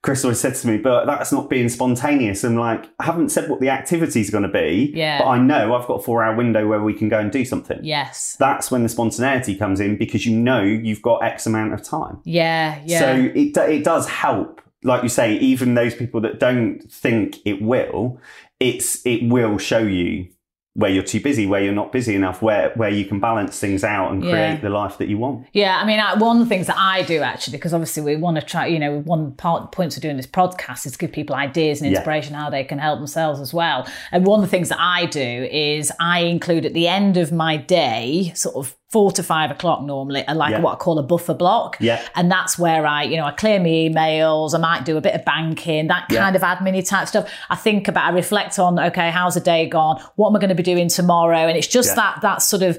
[0.02, 2.42] Chris always said to me, but that's not being spontaneous.
[2.42, 5.18] And like, I haven't said what the activity is going to be, Yeah.
[5.18, 7.44] but I know I've got a four hour window where we can go and do
[7.44, 7.80] something.
[7.82, 8.34] Yes.
[8.40, 12.18] That's when the spontaneity comes in because you know you've got X amount of time.
[12.24, 12.80] Yeah.
[12.86, 12.98] Yeah.
[13.00, 14.62] So it, it does help.
[14.82, 18.18] Like you say, even those people that don't think it will,
[18.58, 20.28] it's it will show you
[20.80, 23.84] where you're too busy, where you're not busy enough, where where you can balance things
[23.84, 24.30] out and Yeah.
[24.30, 25.46] create the life that you want.
[25.52, 28.16] Yeah, I mean, I, one of the things that I do actually, because obviously we
[28.16, 31.12] want to try, you know, one part points of doing this podcast is to give
[31.12, 31.98] people ideas and Yeah.
[31.98, 33.86] inspiration how they can help themselves as well.
[34.12, 37.30] And one of the things that I do is I include at the end of
[37.32, 40.60] my day, sort of four to five o'clock normally, and like Yeah.
[40.60, 41.76] what I call a buffer block.
[41.78, 42.00] Yeah.
[42.16, 45.14] And that's where I, you know, I clear my emails, I might do a bit
[45.14, 46.18] of banking, that Yeah.
[46.24, 47.28] kind of admin type stuff.
[47.48, 50.02] I think about, I reflect on, okay, how's the day gone?
[50.16, 51.38] What am I going to be doing tomorrow?
[51.38, 51.94] And it's just Yeah.
[51.96, 52.78] that, that sort of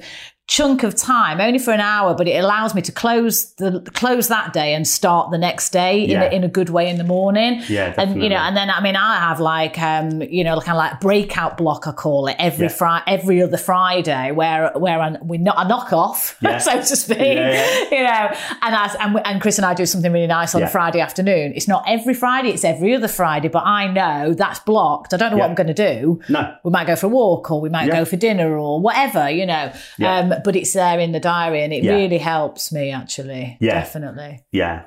[0.56, 4.28] chunk of time, only for an hour, but it allows me to close the close
[4.28, 6.24] that day and start the next day in, Yeah.
[6.24, 7.62] a, in a good way in the morning.
[7.68, 10.76] Yeah, and you know, and then I mean, I have like um, you know, kind
[10.76, 12.72] of like breakout block I call it every Yeah.
[12.80, 16.58] Friday, every other Friday, where where I, we not a knock off, Yeah.
[16.58, 17.18] so to speak.
[17.92, 18.28] You know,
[18.62, 21.52] and I, and, and Chris and I do something really nice on a Friday afternoon.
[21.54, 23.48] It's not every Friday; it's every other Friday.
[23.48, 25.14] But I know that's blocked.
[25.14, 25.48] I don't know what.
[25.48, 26.54] I'm going to do No.
[26.64, 29.46] we might go for a walk or we might go for dinner or whatever, you
[29.46, 29.72] know.
[30.02, 31.92] Um, but it's there in the diary and it Yeah.
[31.94, 33.56] really helps me actually.
[33.60, 33.74] Yeah.
[33.74, 34.44] Definitely.
[34.52, 34.82] Yeah.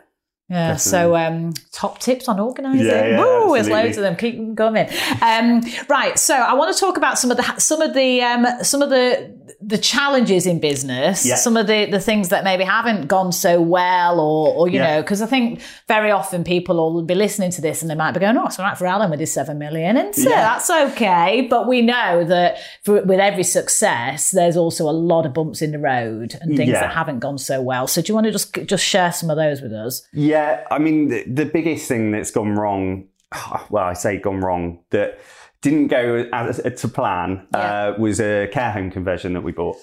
[0.50, 0.76] Yeah.
[0.76, 2.86] So um, top tips on organising.
[2.86, 4.16] Yeah, yeah, Woo, there's loads of them.
[4.16, 4.88] Keep them coming.
[5.22, 6.20] Um, right.
[6.20, 8.92] So I want to talk about some of the some of the um, some of
[8.92, 11.26] the the challenges in business.
[11.26, 11.34] Yeah.
[11.36, 15.02] Some of the the things that maybe haven't gone so well, or or you know,
[15.02, 18.20] because I think very often people will be listening to this and they might be
[18.20, 20.42] going, "Oh, it's all right for Alan with his seven million, and so Yeah.
[20.42, 25.34] that's okay." But we know that for, with every success, there's also a lot of
[25.34, 27.88] bumps in the road and things that haven't gone so well.
[27.88, 30.08] So do you want to just just share some of those with us?
[30.14, 30.35] Yeah,
[30.72, 33.08] I mean, the, the biggest thing that's gone wrong,
[33.70, 35.20] well, I say gone wrong, that
[35.66, 39.78] didn't go as, to plan uh, was a care home conversion that we bought.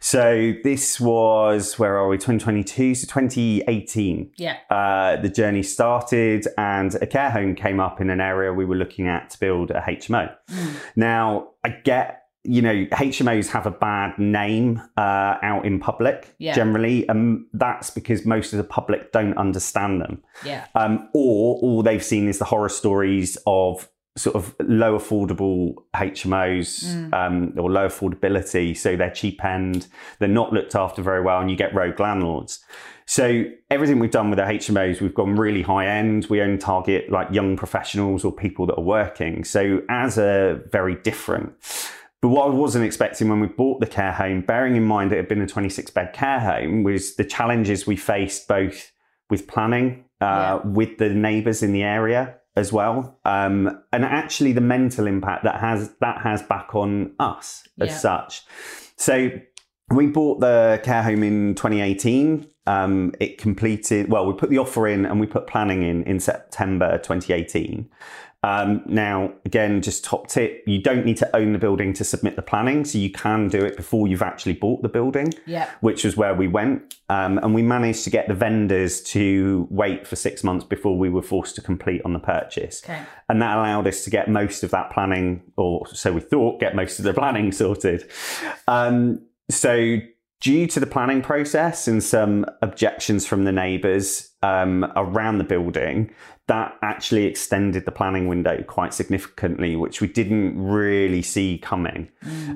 [0.00, 4.30] So this was, where are we, 2022 to 2018.
[4.38, 4.56] Yeah.
[4.70, 8.76] Uh, the journey started and a care home came up in an area we were
[8.76, 10.34] looking at to build a HMO.
[10.96, 16.54] Now, I get you know, HMOs have a bad name uh, out in public Yeah.
[16.54, 20.22] generally, and that's because most of the public don't understand them.
[20.44, 20.66] Yeah.
[20.74, 27.12] Um, or all they've seen is the horror stories of sort of low affordable HMOs
[27.12, 28.74] um, or low affordability.
[28.76, 32.64] So they're cheap end, they're not looked after very well, and you get rogue landlords.
[33.08, 36.26] So everything we've done with the HMOs, we've gone really high end.
[36.28, 39.44] We only target like young professionals or people that are working.
[39.44, 41.52] So as a very different.
[42.26, 45.16] But what I wasn't expecting when we bought the care home, bearing in mind it
[45.16, 48.90] had been a 26 bed care home, was the challenges we faced both
[49.30, 54.60] with planning, uh, with the neighbours in the area as well, um, and actually the
[54.60, 57.96] mental impact that has that has back on us as Yeah.
[57.96, 58.42] such.
[58.96, 59.30] So
[59.94, 62.44] we bought the care home in 2018.
[62.66, 64.26] Um, it completed well.
[64.26, 67.88] We put the offer in and we put planning in in September 2018.
[68.46, 72.36] Um, now, again, just top tip: you don't need to own the building to submit
[72.36, 75.68] the planning, so you can do it before you've actually bought the building Yeah.
[75.80, 76.94] which was where we went.
[77.08, 81.08] Um, and we managed to get the vendors to wait for six months before we
[81.08, 82.82] were forced to complete on the purchase.
[82.84, 83.00] Okay.
[83.28, 86.74] And that allowed us to get most of that planning, or so we thought, get
[86.76, 88.08] most of the planning sorted.
[88.68, 89.98] Um, so,
[90.40, 96.10] due to the planning process and some objections from the neighbours, um, around the building,
[96.48, 102.08] that actually extended the planning window quite significantly, which we didn't really see coming.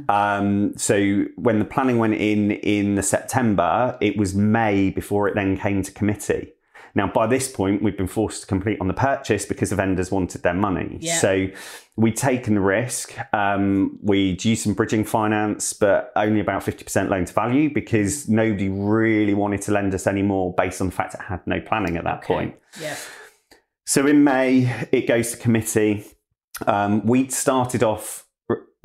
[0.08, 5.34] Um, so when the planning went in in the September, it was May before it
[5.34, 6.52] then came to committee.
[6.94, 10.10] Now, by this point, we've been forced to complete on the purchase because the vendors
[10.10, 10.98] wanted their money.
[11.00, 11.18] Yeah.
[11.18, 11.46] So
[11.96, 13.16] we'd taken the risk.
[13.32, 18.68] Um, we'd used some bridging finance, but only about 50% loan to value because nobody
[18.68, 21.96] really wanted to lend us any more based on the fact it had no planning
[21.96, 22.56] at that point.
[22.80, 22.96] Yeah.
[23.90, 26.04] So in May, it goes to committee.
[26.64, 28.24] Um, we'd started off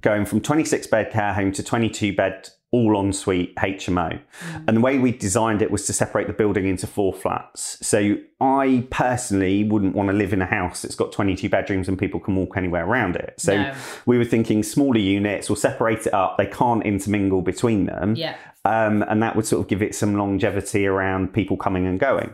[0.02, 4.20] going from 26 bed care home to 22 bed all en suite HMO.
[4.68, 7.78] And the way we designed it was to separate the building into four flats.
[7.86, 12.00] So I personally wouldn't want to live in a house that's got 22 bedrooms and
[12.00, 13.36] people can walk anywhere around it.
[13.38, 13.76] So No.
[14.08, 16.40] we were thinking smaller units, we'll separate it up.
[16.40, 18.16] They can't intermingle between them.
[18.16, 18.38] Yeah.
[18.66, 22.34] Um, and that would sort of give it some longevity around people coming and going.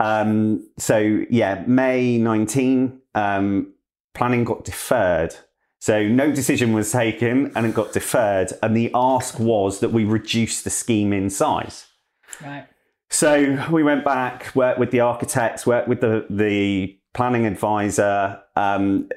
[0.00, 3.72] Um, so yeah, May 19, um,
[4.14, 5.34] planning got deferred.
[5.80, 8.52] So no decision was taken and it got deferred.
[8.62, 11.86] And the ask was that we reduce the scheme in size.
[12.42, 12.66] Right.
[13.10, 19.08] So we went back, worked with the architects, worked with the, the planning advisor, um,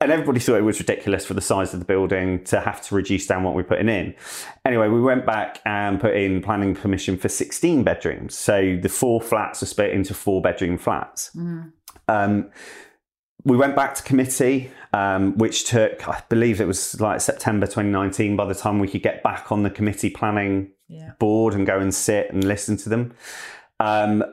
[0.00, 2.94] and everybody thought it was ridiculous for the size of the building to have to
[2.94, 4.14] reduce down what we're putting in.
[4.64, 8.34] Anyway, we went back and put in planning permission for 16 bedrooms.
[8.34, 11.36] So the four flats are split into four bedroom flats.
[12.08, 12.50] Um,
[13.44, 18.36] we went back to committee, um, which took, I believe it was like September 2019
[18.36, 21.12] by the time we could get back on the committee planning Yeah.
[21.18, 23.12] board and go and sit and listen to them.
[23.78, 24.24] Um,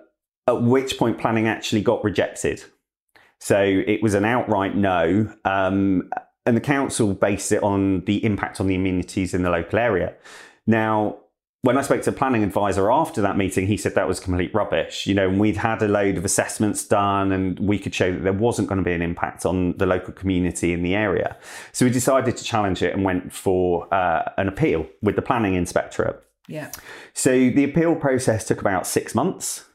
[0.48, 2.64] at which point, planning actually got rejected.
[3.40, 5.34] So it was an outright no.
[5.46, 6.10] Um,
[6.46, 10.16] and the council based it on the impact on the amenities in the local area.
[10.66, 11.18] Now,
[11.62, 14.54] when I spoke to the planning advisor after that meeting, he said that was complete
[14.54, 15.06] rubbish.
[15.06, 18.24] You know, and we'd had a load of assessments done and we could show that
[18.24, 21.36] there wasn't going to be an impact on the local community in the area.
[21.74, 25.56] So we decided to challenge it and went for uh, an appeal with the planning
[25.56, 26.24] inspectorate.
[26.48, 26.72] Yeah.
[27.14, 29.66] So the appeal process took about six months.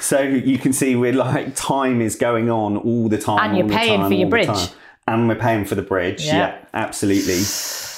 [0.00, 3.50] So you can see we're like time is going on all the time.
[3.50, 4.68] And you're paying time, for your bridge.
[5.06, 6.24] And we're paying for the bridge.
[6.24, 6.36] Yeah.
[6.36, 7.40] Yeah, absolutely.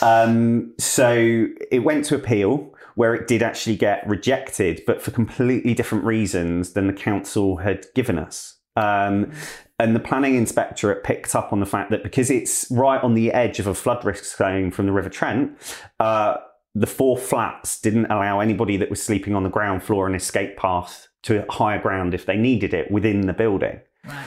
[0.02, 5.74] Um, so it went to appeal where it did actually get rejected, but for completely
[5.74, 8.58] different reasons than the council had given us.
[8.76, 9.32] Um,
[9.78, 13.32] and the planning inspectorate picked up on the fact that because it's right on the
[13.32, 15.56] edge of a flood risk zone from the River Trent,
[15.98, 16.36] uh,
[16.74, 20.56] the four flats didn't allow anybody that was sleeping on the ground floor an escape
[20.56, 23.80] path to higher ground if they needed it within the building.
[24.06, 24.26] Right.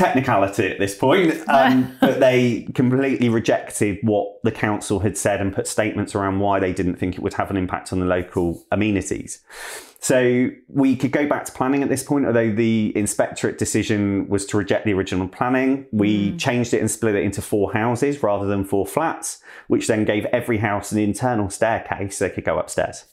[0.00, 5.54] Technicality at this point, um, but they completely rejected what the council had said and
[5.54, 8.64] put statements around why they didn't think it would have an impact on the local
[8.72, 9.40] amenities.
[9.98, 14.46] So we could go back to planning at this point, although the inspectorate decision was
[14.46, 15.84] to reject the original planning.
[15.92, 20.06] We changed it and split it into four houses rather than four flats, which then
[20.06, 23.04] gave every house an internal staircase so they could go upstairs.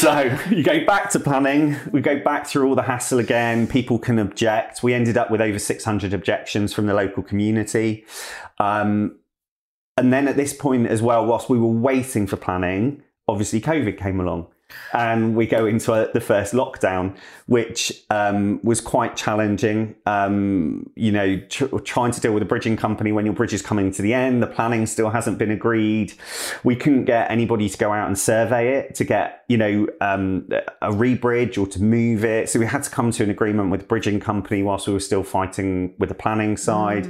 [0.00, 3.98] So you go back to planning, we go back through all the hassle again, people
[3.98, 4.82] can object.
[4.82, 8.06] We ended up with over 600 objections from the local community.
[8.58, 9.18] Um,
[9.98, 13.98] and then at this point as well, whilst we were waiting for planning, obviously COVID
[13.98, 14.46] came along.
[14.92, 19.94] And we go into uh the first lockdown, which um, was quite challenging.
[20.06, 23.62] Um, you know, tr- trying to deal with a bridging company when your bridge is
[23.62, 26.12] coming to the end, the planning still hasn't been agreed.
[26.64, 30.48] We couldn't get anybody to go out and survey it to get, you know, um,
[30.82, 32.48] a rebridge or to move it.
[32.48, 35.00] So we had to come to an agreement with the bridging company whilst we were
[35.00, 37.08] still fighting with the planning side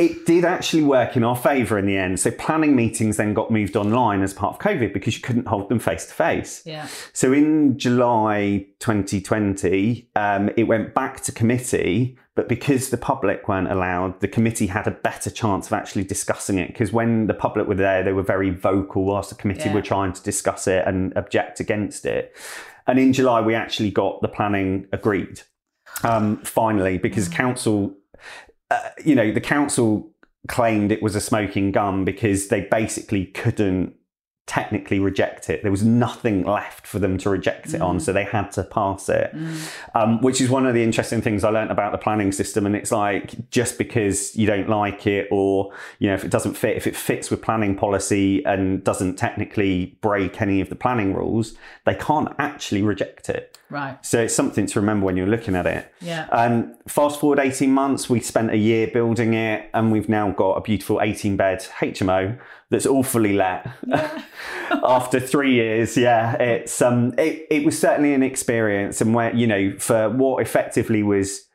[0.00, 2.18] it did actually work in our favour in the end.
[2.18, 5.68] So planning meetings then got moved online as part of COVID because you couldn't hold
[5.68, 6.62] them face to face.
[6.64, 6.88] Yeah.
[7.12, 13.70] So in July 2020, um, it went back to committee, but because the public weren't
[13.70, 16.68] allowed, the committee had a better chance of actually discussing it.
[16.68, 19.74] Because when the public were there, they were very vocal whilst the committee Yeah.
[19.74, 22.34] were trying to discuss it and object against it.
[22.86, 25.42] And in July, we actually got the planning agreed
[26.04, 27.94] um, finally because council
[28.70, 30.10] uh, you know, the council
[30.48, 33.94] claimed it was a smoking gun because they basically couldn't
[34.50, 35.62] technically reject it.
[35.62, 39.08] There was nothing left for them to reject it on, so they had to pass
[39.08, 39.32] it.
[39.94, 42.66] Um, which is one of the interesting things I learned about the planning system.
[42.66, 46.54] And it's like just because you don't like it, or you know, if it doesn't
[46.54, 51.14] fit, if it fits with planning policy and doesn't technically break any of the planning
[51.14, 51.54] rules,
[51.86, 53.56] they can't actually reject it.
[53.70, 54.04] Right.
[54.04, 55.94] So it's something to remember when you're looking at it.
[56.00, 56.26] Yeah.
[56.32, 60.54] Um, fast forward 18 months, we spent a year building it, and we've now got
[60.54, 62.36] a beautiful 18 bed HMO
[62.70, 63.68] that's awfully fully let.
[64.70, 69.46] After three years, yeah, it's um, it, it was certainly an experience, and where you
[69.46, 71.46] know, for what effectively was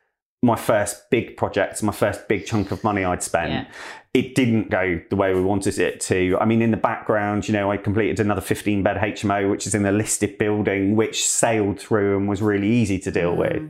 [0.41, 3.51] my first big project, my first big chunk of money I'd spent.
[3.51, 3.66] Yeah.
[4.13, 6.38] It didn't go the way we wanted it to.
[6.39, 9.76] I mean, in the background, you know, I completed another 15 bed HMO, which is
[9.76, 13.61] in a listed building, which sailed through and was really easy to deal with.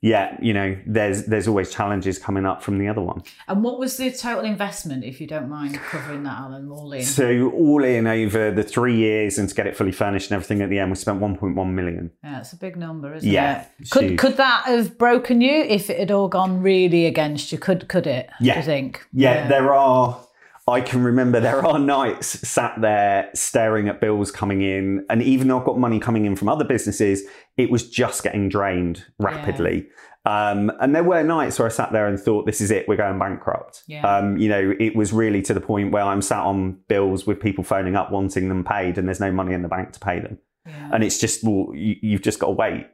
[0.00, 3.22] Yeah, you know, there's there's always challenges coming up from the other one.
[3.48, 7.02] And what was the total investment, if you don't mind covering that, Alan, all in?
[7.02, 10.62] So all in over the three years and to get it fully furnished and everything
[10.62, 12.12] at the end, we spent 1.1 million.
[12.22, 13.90] Yeah, it's a big number, isn't Yeah, it?
[13.90, 14.18] Could huge.
[14.20, 17.58] could that have broken you if it had all gone really against you?
[17.58, 18.30] Could could it?
[18.40, 18.54] Yeah.
[18.54, 19.04] Do you think?
[19.12, 20.20] Yeah, there are.
[20.68, 25.48] I can remember there are nights sat there staring at bills coming in, and even
[25.48, 27.22] though I've got money coming in from other businesses,
[27.56, 29.88] it was just getting drained rapidly.
[30.24, 32.86] Um, and there were nights where I sat there and thought, "This is it.
[32.86, 34.02] We're going bankrupt." Yeah.
[34.06, 37.40] Um, you know, it was really to the point where I'm sat on bills with
[37.40, 40.20] people phoning up wanting them paid, and there's no money in the bank to pay
[40.20, 40.38] them.
[40.66, 40.90] Yeah.
[40.92, 42.86] And it's just, well, you, you've just got to wait.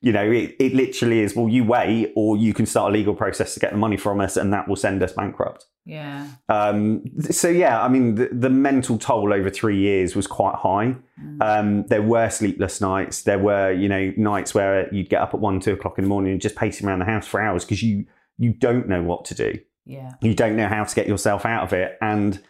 [0.00, 3.14] You know, it, it literally is, well, you wait, or you can start a legal
[3.14, 5.66] process to get the money from us, and that will send us bankrupt.
[5.84, 6.28] yeah.
[6.48, 10.94] Um, so yeah, I mean, the, the mental toll over three years was quite high.
[11.40, 13.22] Um, there were sleepless nights.
[13.22, 16.08] There were, you know, nights where you'd get up at one, two o'clock in the
[16.08, 18.06] morning and just pacing around the house for hours because you
[18.38, 19.58] you don't know what to do.
[19.84, 20.12] Yeah.
[20.20, 22.40] You don't know how to get yourself out of it, and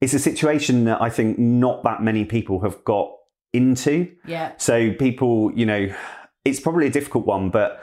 [0.00, 3.12] it's a situation that I think not that many people have got
[3.52, 4.10] into.
[4.26, 4.52] Yeah.
[4.56, 5.94] So people, you know,
[6.46, 7.82] it's probably a difficult one, but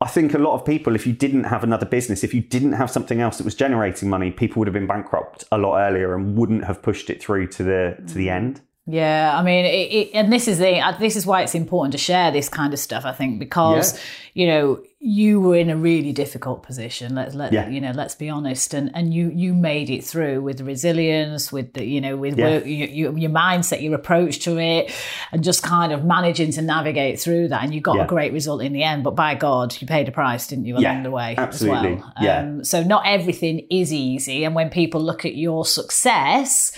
[0.00, 2.72] I think a lot of people, if you didn't have another business, if you didn't
[2.72, 6.14] have something else that was generating money, people would have been bankrupt a lot earlier
[6.14, 8.32] and wouldn't have pushed it through to the to the mm.
[8.32, 8.60] end.
[8.86, 11.98] Yeah, I mean, it, it, and this is the this is why it's important to
[11.98, 13.04] share this kind of stuff.
[13.04, 14.00] I think because Yeah.
[14.34, 17.14] you know you were in a really difficult position.
[17.14, 17.68] Let's let Yeah.
[17.68, 17.92] you know.
[17.92, 22.00] Let's be honest, and and you you made it through with resilience, with the you
[22.00, 22.44] know with Yeah.
[22.46, 24.90] work, you, you, your mindset, your approach to it,
[25.30, 27.62] and just kind of managing to navigate through that.
[27.62, 28.04] And you got Yeah.
[28.04, 29.04] a great result in the end.
[29.04, 31.92] But by God, you paid a price, didn't you, along the way absolutely.
[31.92, 32.12] as well?
[32.20, 32.38] Yeah.
[32.40, 36.72] Um, so not everything is easy, and when people look at your success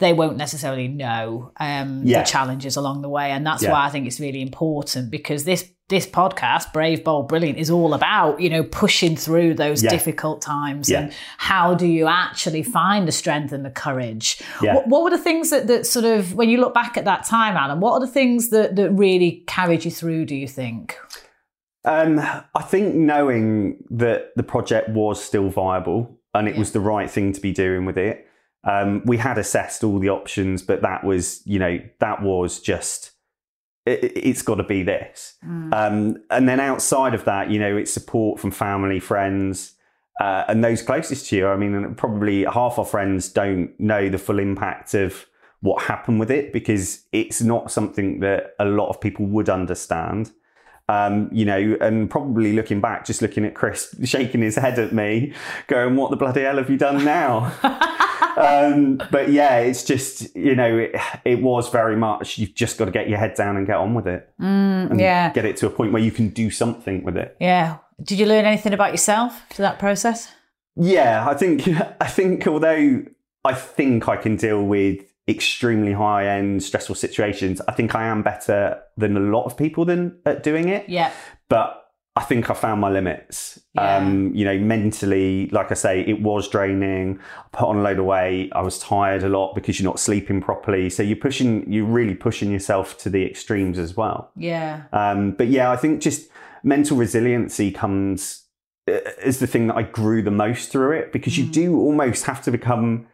[0.00, 2.18] they won't necessarily know um, Yeah.
[2.18, 3.70] the challenges along the way, and that's Yeah.
[3.70, 7.92] why I think it's really important because this this podcast, Brave, Bold, Brilliant, is all
[7.94, 9.90] about you know pushing through those Yeah.
[9.90, 11.00] difficult times Yeah.
[11.02, 14.40] and how do you actually find the strength and the courage.
[14.62, 14.74] Yeah.
[14.76, 17.24] What, what were the things that, that sort of when you look back at that
[17.24, 17.80] time, Alan?
[17.80, 20.24] What are the things that that really carried you through?
[20.26, 20.96] Do you think?
[21.84, 27.10] Um, I think knowing that the project was still viable and it was the right
[27.10, 28.26] thing to be doing with it.
[28.66, 33.10] Um, we had assessed all the options, but that was, you know, that was just,
[33.86, 35.34] it, it's got to be this.
[35.72, 39.74] Um, and then outside of that, you know, it's support from family, friends,
[40.20, 41.48] uh, and those closest to you.
[41.48, 45.26] I mean, probably half our friends don't know the full impact of
[45.60, 50.30] what happened with it because it's not something that a lot of people would understand
[50.88, 54.92] um, you know, and probably looking back, just looking at Chris shaking his head at
[54.92, 55.32] me,
[55.66, 57.52] going, "What the bloody hell have you done now?"
[58.36, 62.86] um, but yeah, it's just you know, it, it was very much you've just got
[62.86, 65.32] to get your head down and get on with it, and yeah.
[65.32, 67.36] get it to a point where you can do something with it.
[67.40, 67.78] Yeah.
[68.02, 70.32] Did you learn anything about yourself through that process?
[70.76, 71.68] Yeah, I think
[72.00, 73.04] I think although
[73.44, 78.22] I think I can deal with extremely high end stressful situations, I think I am
[78.22, 80.88] better than a lot of people than at doing it.
[80.88, 81.12] Yeah.
[81.48, 81.80] but
[82.16, 83.60] I think I found my limits.
[83.74, 83.96] Yeah.
[83.96, 87.18] Um, you know, mentally, like I say, it was draining.
[87.38, 88.52] I put on a load of weight.
[88.54, 90.90] I was tired a lot because you're not sleeping properly.
[90.90, 94.30] So you're pushing, you're really pushing yourself to the extremes as well.
[94.36, 94.84] Yeah.
[94.92, 96.28] Um, but yeah, I think just
[96.62, 98.44] mental resiliency comes
[98.88, 102.26] uh, is the thing that I grew the most through it because you do almost
[102.26, 103.08] have to become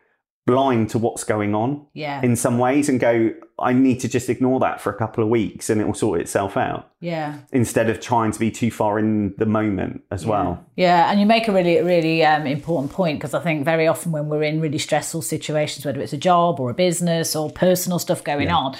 [0.50, 2.20] blind to what's going on Yeah.
[2.22, 5.30] in some ways and go, I need to just ignore that for a couple of
[5.30, 7.34] weeks and it will sort itself out Yeah.
[7.52, 10.64] instead of trying to be too far in the moment as well.
[10.76, 14.12] Yeah, and you make a really, really um, important point because I think very often
[14.12, 17.98] when we're in really stressful situations, whether it's a job or a business or personal
[17.98, 18.76] stuff going on,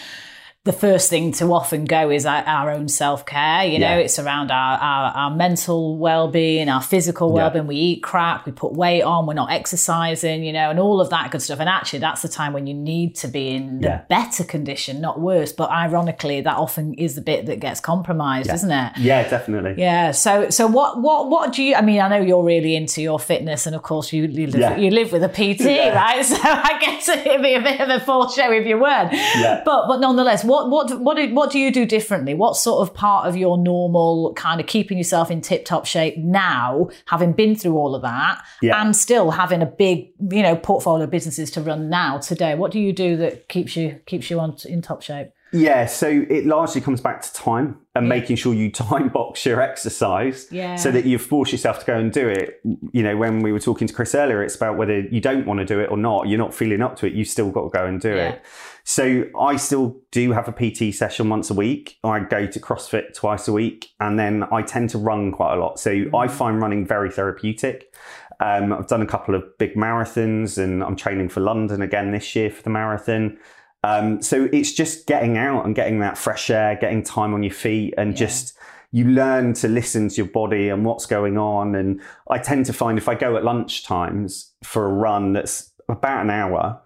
[0.65, 3.65] the first thing to often go is our, own self care.
[3.65, 4.05] You know, Yeah.
[4.05, 7.67] it's around our, our, our mental well being, our physical well being.
[7.67, 11.09] We eat crap, we put weight on, we're not exercising, you know, and all of
[11.11, 11.61] that good stuff.
[11.61, 14.01] And actually, that's the time when you need to be in the Yeah.
[14.11, 15.51] better condition, not worse.
[15.51, 18.93] But ironically, that often is the bit that gets compromised, isn't it?
[18.99, 19.77] Yeah, definitely.
[19.79, 20.11] Yeah.
[20.11, 21.75] So, so what, what, what do you?
[21.75, 24.61] I mean, I know you're really into your fitness, and of course, you you live,
[24.61, 24.77] Yeah.
[24.77, 25.95] you live with a PT, Yeah.
[25.95, 26.21] right?
[26.31, 29.11] So, I guess it'd be a bit of a full show if you weren't.
[29.13, 29.63] Yeah.
[29.65, 32.35] But, but nonetheless, what what what do, what do you do differently?
[32.35, 36.17] What sort of part of your normal kind of keeping yourself in tip top shape
[36.19, 38.81] now, having been through all of that, Yeah.
[38.81, 42.55] and still having a big you know portfolio of businesses to run now today?
[42.55, 45.29] What do you do that keeps you keeps you on in top shape?
[45.53, 49.61] Yeah, so it largely comes back to time and making sure you time box your
[49.61, 50.77] exercise Yeah.
[50.77, 52.61] so that you force yourself to go and do it.
[52.93, 55.59] You know, when we were talking to Chris earlier, it's about whether you don't want
[55.59, 56.29] to do it or not.
[56.29, 57.15] You're not feeling up to it.
[57.15, 58.29] You've still got to go and do Yeah.
[58.31, 58.43] it.
[58.85, 61.99] So I still do have a PT session once a week.
[62.05, 65.61] I go to CrossFit twice a week and then I tend to run quite a
[65.61, 65.79] lot.
[65.81, 67.93] So I find running very therapeutic.
[68.41, 72.35] Um, I've done a couple of big marathons and I'm training for London again this
[72.35, 73.37] year for the marathon.
[73.83, 77.53] Um, so it's just getting out and getting that fresh air, getting time on your
[77.53, 78.57] feet, and just
[78.93, 81.75] you learn to listen to your body and what's going on.
[81.75, 85.71] And I tend to find if I go at lunch times for a run that's
[85.89, 86.81] about an hour,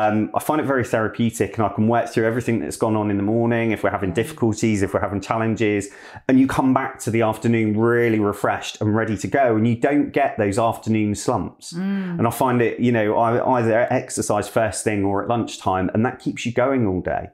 [0.00, 3.10] um, I find it very therapeutic and I can work through everything that's gone on
[3.10, 3.72] in the morning.
[3.72, 5.88] If we're having difficulties, if we're having challenges,
[6.28, 9.76] and you come back to the afternoon really refreshed and ready to go, and you
[9.76, 11.72] don't get those afternoon slumps.
[12.18, 16.04] And I find it, you know, I either exercise first thing or at lunchtime, and
[16.06, 17.28] that keeps you going all day.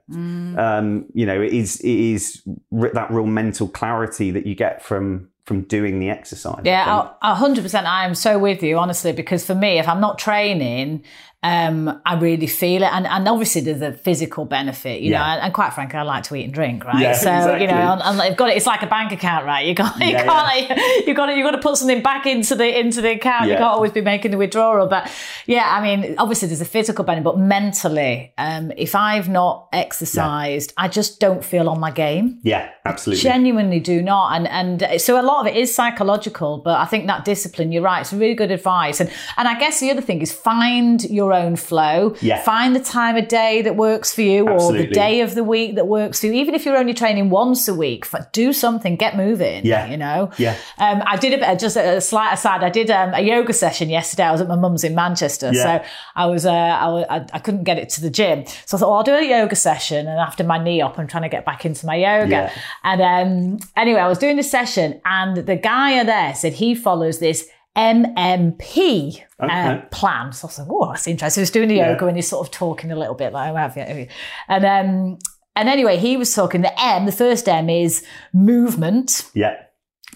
[0.59, 2.43] Um, you know, it is it is
[2.73, 6.62] that real mental clarity that you get from from doing the exercise.
[6.64, 7.87] Yeah, hundred percent.
[7.87, 11.05] I am so with you, honestly, because for me, if I'm not training,
[11.47, 15.40] um, I really feel it, and and obviously there's a physical benefit, you know, and,
[15.42, 17.01] and quite frankly, I like to eat and drink, right?
[17.01, 17.61] Yeah, so exactly.
[17.62, 18.57] you know, and, and I've got it.
[18.57, 19.64] It's like a bank account, right?
[19.64, 22.57] You got you Yeah, can't you got to you got to put something back into
[22.57, 23.47] the into the account.
[23.49, 25.09] You can't always be making the withdrawal, but
[25.47, 30.72] yeah, I mean, obviously there's a physical benefit, but mentally, um, if I've not exercised,
[30.76, 33.28] I just don't feel on my game yeah, absolutely.
[33.28, 36.84] I genuinely do not and and so a lot of it is psychological but i
[36.84, 40.01] think that discipline you're right it's really good advice and and i guess the other
[40.01, 42.43] thing is find your own flow Yeah.
[42.43, 45.74] find the time of day that works for you or the day of the week
[45.76, 49.16] that works for you even if you're only training once a week do something get
[49.16, 49.87] moving Yeah.
[49.87, 50.57] you know Yeah.
[50.78, 52.62] um, I did a bit, just a slight aside.
[52.62, 54.24] I did um, a yoga session yesterday.
[54.24, 55.62] I was at my mum's in Manchester, Yeah.
[55.82, 55.84] so
[56.14, 58.45] I was, uh, I, I, couldn't get it to the gym.
[58.66, 60.07] So I thought, oh, I'll do a yoga session.
[60.07, 62.30] And after my knee up, I'm trying to get back into my yoga.
[62.30, 62.53] Yeah.
[62.84, 67.18] And um, anyway, I was doing the session, and the guy there said he follows
[67.18, 70.33] this MMP uh, plan.
[70.33, 71.31] So I was like, oh, that's interesting.
[71.35, 71.91] So he was doing the Yeah.
[71.93, 74.09] yoga and he's sort of talking a little bit like, oh, have you?"
[74.49, 75.18] And um,
[75.55, 76.62] and anyway, he was talking.
[76.62, 79.57] The M, the first M is movement Yeah,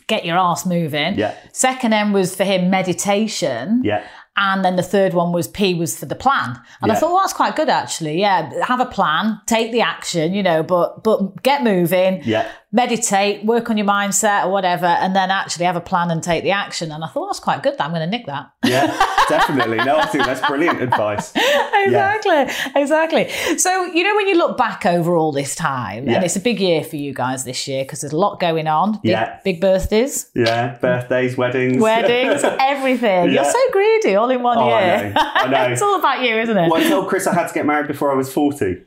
[0.07, 1.19] get your ass moving.
[1.19, 1.35] Yeah.
[1.53, 3.83] Second M was for him meditation.
[3.85, 4.05] yeah,
[4.37, 6.59] And then the third one was P was for the plan.
[6.81, 8.21] And I thought, well, that's quite good actually.
[8.21, 8.51] Yeah.
[8.65, 12.51] Have a plan, take the action, you know, but but get moving, yeah.
[12.73, 16.43] meditate, work on your mindset or whatever, and then actually have a plan and take
[16.43, 16.91] the action.
[16.91, 17.75] And I thought that's quite good.
[17.81, 18.51] I'm going to nick that.
[18.65, 18.87] Yeah,
[19.29, 19.79] definitely.
[19.79, 21.33] No, I think that's brilliant advice.
[21.37, 23.29] exactly, exactly.
[23.59, 26.17] So you know when you look back over all this time, Yeah.
[26.17, 28.67] and it's a big year for you guys this year because there's a lot going
[28.67, 28.93] on.
[29.03, 29.39] Big, Yeah.
[29.45, 30.31] big birthdays.
[30.35, 31.79] Yeah, birthdays, weddings.
[31.83, 33.33] weddings, everything.
[33.33, 35.13] You're so greedy, all in one Oh, I year.
[35.15, 35.21] know.
[35.21, 35.63] I know.
[35.73, 36.71] it's all about you, isn't it?
[36.71, 38.83] Well, I told Chris I had to get married before I was 40.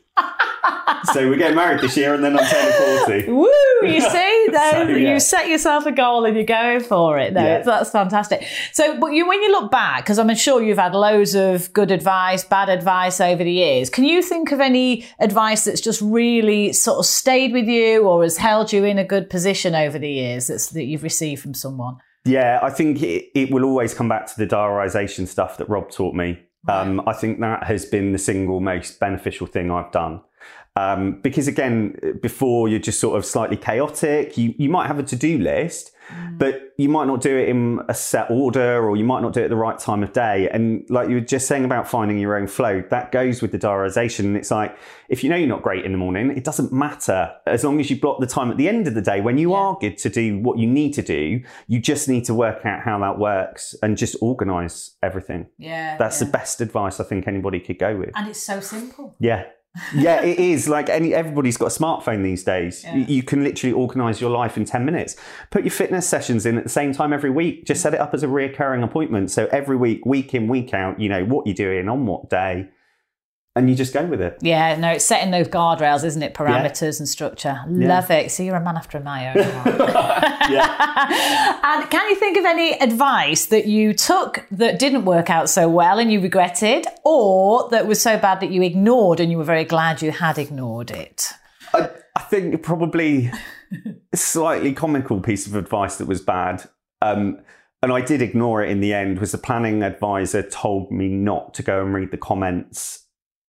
[1.12, 3.32] so we're getting married this year and then I'm turning 40.
[3.32, 3.48] Woo!
[3.84, 5.14] You see, though, So, yeah.
[5.14, 7.34] you set yourself a goal and you're going for it.
[7.34, 7.64] Yeah.
[7.64, 8.46] that's fantastic.
[8.72, 11.90] So, but you, when you look back, because I'm sure you've had loads of good
[11.92, 13.90] advice, bad advice over the years.
[13.90, 18.22] Can you think of any advice that's just really sort of stayed with you or
[18.24, 21.54] has held you in a good position over the years that's, that you've received from
[21.56, 21.98] someone?
[22.26, 25.92] Yeah, I think it, it will always come back to the diarisation stuff that Rob
[25.92, 26.40] taught me.
[26.68, 30.22] Um, I think that has been the single most beneficial thing I've done.
[30.76, 35.04] Um, because again, before you're just sort of slightly chaotic, you, you might have a
[35.04, 36.38] to do list, Mm.
[36.38, 39.40] but you might not do it in a set order or you might not do
[39.40, 40.50] it at the right time of day.
[40.50, 43.60] And like you were just saying about finding your own flow, that goes with the
[43.60, 44.22] diarisation.
[44.26, 44.78] And it's like,
[45.08, 47.34] if you know you're not great in the morning, it doesn't matter.
[47.46, 49.54] As long as you block the time at the end of the day when you
[49.54, 52.82] are good to do what you need to do, you just need to work out
[52.82, 55.48] how that works and just organise everything.
[55.58, 55.98] Yeah.
[55.98, 58.12] That's the best advice I think anybody could go with.
[58.16, 59.16] And it's so simple.
[59.20, 59.46] Yeah.
[59.96, 60.68] Yeah, it is.
[60.68, 62.84] Like any everybody's got a smartphone these days.
[62.94, 65.16] You- You can literally organize your life in 10 minutes.
[65.50, 67.66] Put your fitness sessions in at the same time every week.
[67.66, 69.32] Just set it up as a reoccurring appointment.
[69.32, 72.70] So every week, week in, week out, you know, what you're doing on what day.
[73.56, 74.40] And you just go with it.
[74.42, 76.34] Yeah, no, it's setting those guardrails, isn't it?
[76.34, 77.60] Parameters and structure.
[77.68, 78.32] Love it.
[78.32, 80.50] So you're a man after my own heart.
[80.50, 81.60] Yeah.
[81.64, 85.70] and can you think of any advice that you took that didn't work out so
[85.70, 89.44] well and you regretted, or that was so bad that you ignored and you were
[89.44, 91.30] very glad you had ignored it?
[91.74, 93.32] I, I think probably
[94.12, 96.68] a slightly comical piece of advice that was bad.
[97.02, 97.40] Um,
[97.84, 101.54] and I did ignore it in the end was the planning advisor told me not
[101.56, 103.03] to go and read the comments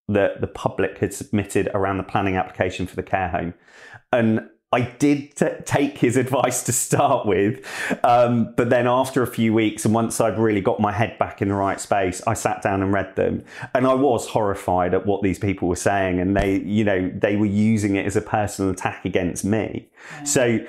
[0.08, 3.54] that the public had submitted around the planning application for the care home.
[4.12, 7.64] And I did t- take his advice to start with,
[8.02, 11.40] um, but then after a few weeks, and once I'd really got my head back
[11.40, 15.06] in the right space, I sat down and read them, and I was horrified at
[15.06, 18.20] what these people were saying, and they, you know, they were using it as a
[18.20, 19.88] personal attack against me.
[20.18, 20.24] Yeah.
[20.24, 20.66] So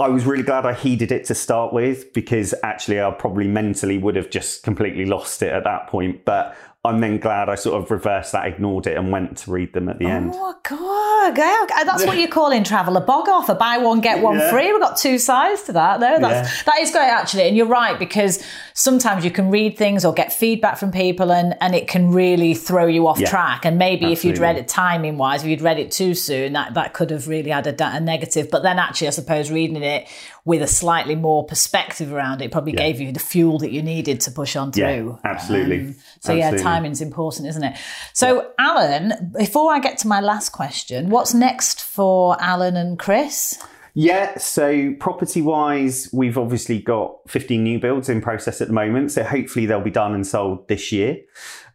[0.00, 3.98] I was really glad I heeded it to start with because actually I probably mentally
[3.98, 6.24] would have just completely lost it at that point.
[6.24, 9.72] But I'm then glad I sort of reversed that, ignored it, and went to read
[9.72, 10.32] them at the oh end.
[10.34, 14.38] Oh God, that's what you call in travel a BOGOF, a buy one get one
[14.38, 14.50] yeah.
[14.50, 14.72] free.
[14.72, 15.98] We've got two sides to that.
[15.98, 16.62] No, that's yeah.
[16.66, 18.44] that is great actually, and you're right because
[18.78, 22.54] sometimes you can read things or get feedback from people, and and it can really
[22.54, 23.28] throw you off yeah.
[23.28, 23.64] track.
[23.64, 24.12] And maybe Absolutely.
[24.12, 27.10] if you'd read it timing wise, if you'd read it too soon, that that could
[27.10, 28.50] have really had a, a negative.
[28.50, 30.08] But then actually, I suppose reading it
[30.44, 34.20] with a slightly more perspective around it probably gave you the fuel that you needed
[34.22, 35.18] to push on through.
[35.24, 35.80] absolutely.
[35.80, 36.58] Um, so Absolutely.
[36.58, 37.76] yeah, timing's important, isn't it?
[38.14, 38.48] So yeah.
[38.58, 43.58] Alan, before I get to my last question, what's next for Alan and Chris?
[44.00, 49.10] Yeah, so property wise, we've obviously got 15 new builds in process at the moment.
[49.10, 51.18] So hopefully they'll be done and sold this year.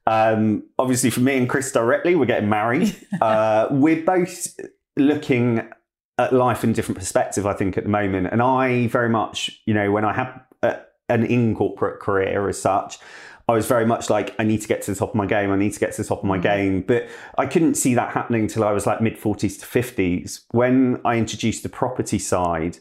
[0.07, 2.95] Um, obviously, for me and Chris directly, we're getting married.
[3.21, 4.57] uh, we're both
[4.95, 5.69] looking
[6.17, 8.29] at life in different perspective, I think, at the moment.
[8.31, 10.75] And I very much, you know, when I had uh,
[11.09, 12.99] an in corporate career as such,
[13.47, 15.51] I was very much like, I need to get to the top of my game.
[15.51, 16.43] I need to get to the top of my mm.
[16.43, 16.81] game.
[16.81, 20.45] But I couldn't see that happening until I was like mid 40s to 50s.
[20.51, 22.77] When I introduced the property side,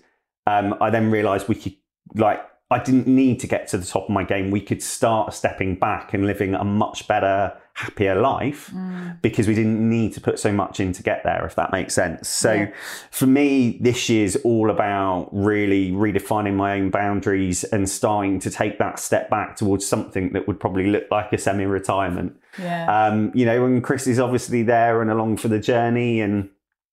[0.46, 1.76] um, I then realized we could,
[2.14, 2.40] like,
[2.70, 4.50] I didn't need to get to the top of my game.
[4.50, 9.20] We could start stepping back and living a much better happier life mm.
[9.22, 11.94] because we didn't need to put so much in to get there, if that makes
[11.94, 12.28] sense.
[12.28, 12.70] So yeah.
[13.10, 18.78] for me, this year's all about really redefining my own boundaries and starting to take
[18.78, 22.38] that step back towards something that would probably look like a semi retirement.
[22.58, 23.06] Yeah.
[23.06, 26.50] Um, you know, when Chris is obviously there and along for the journey and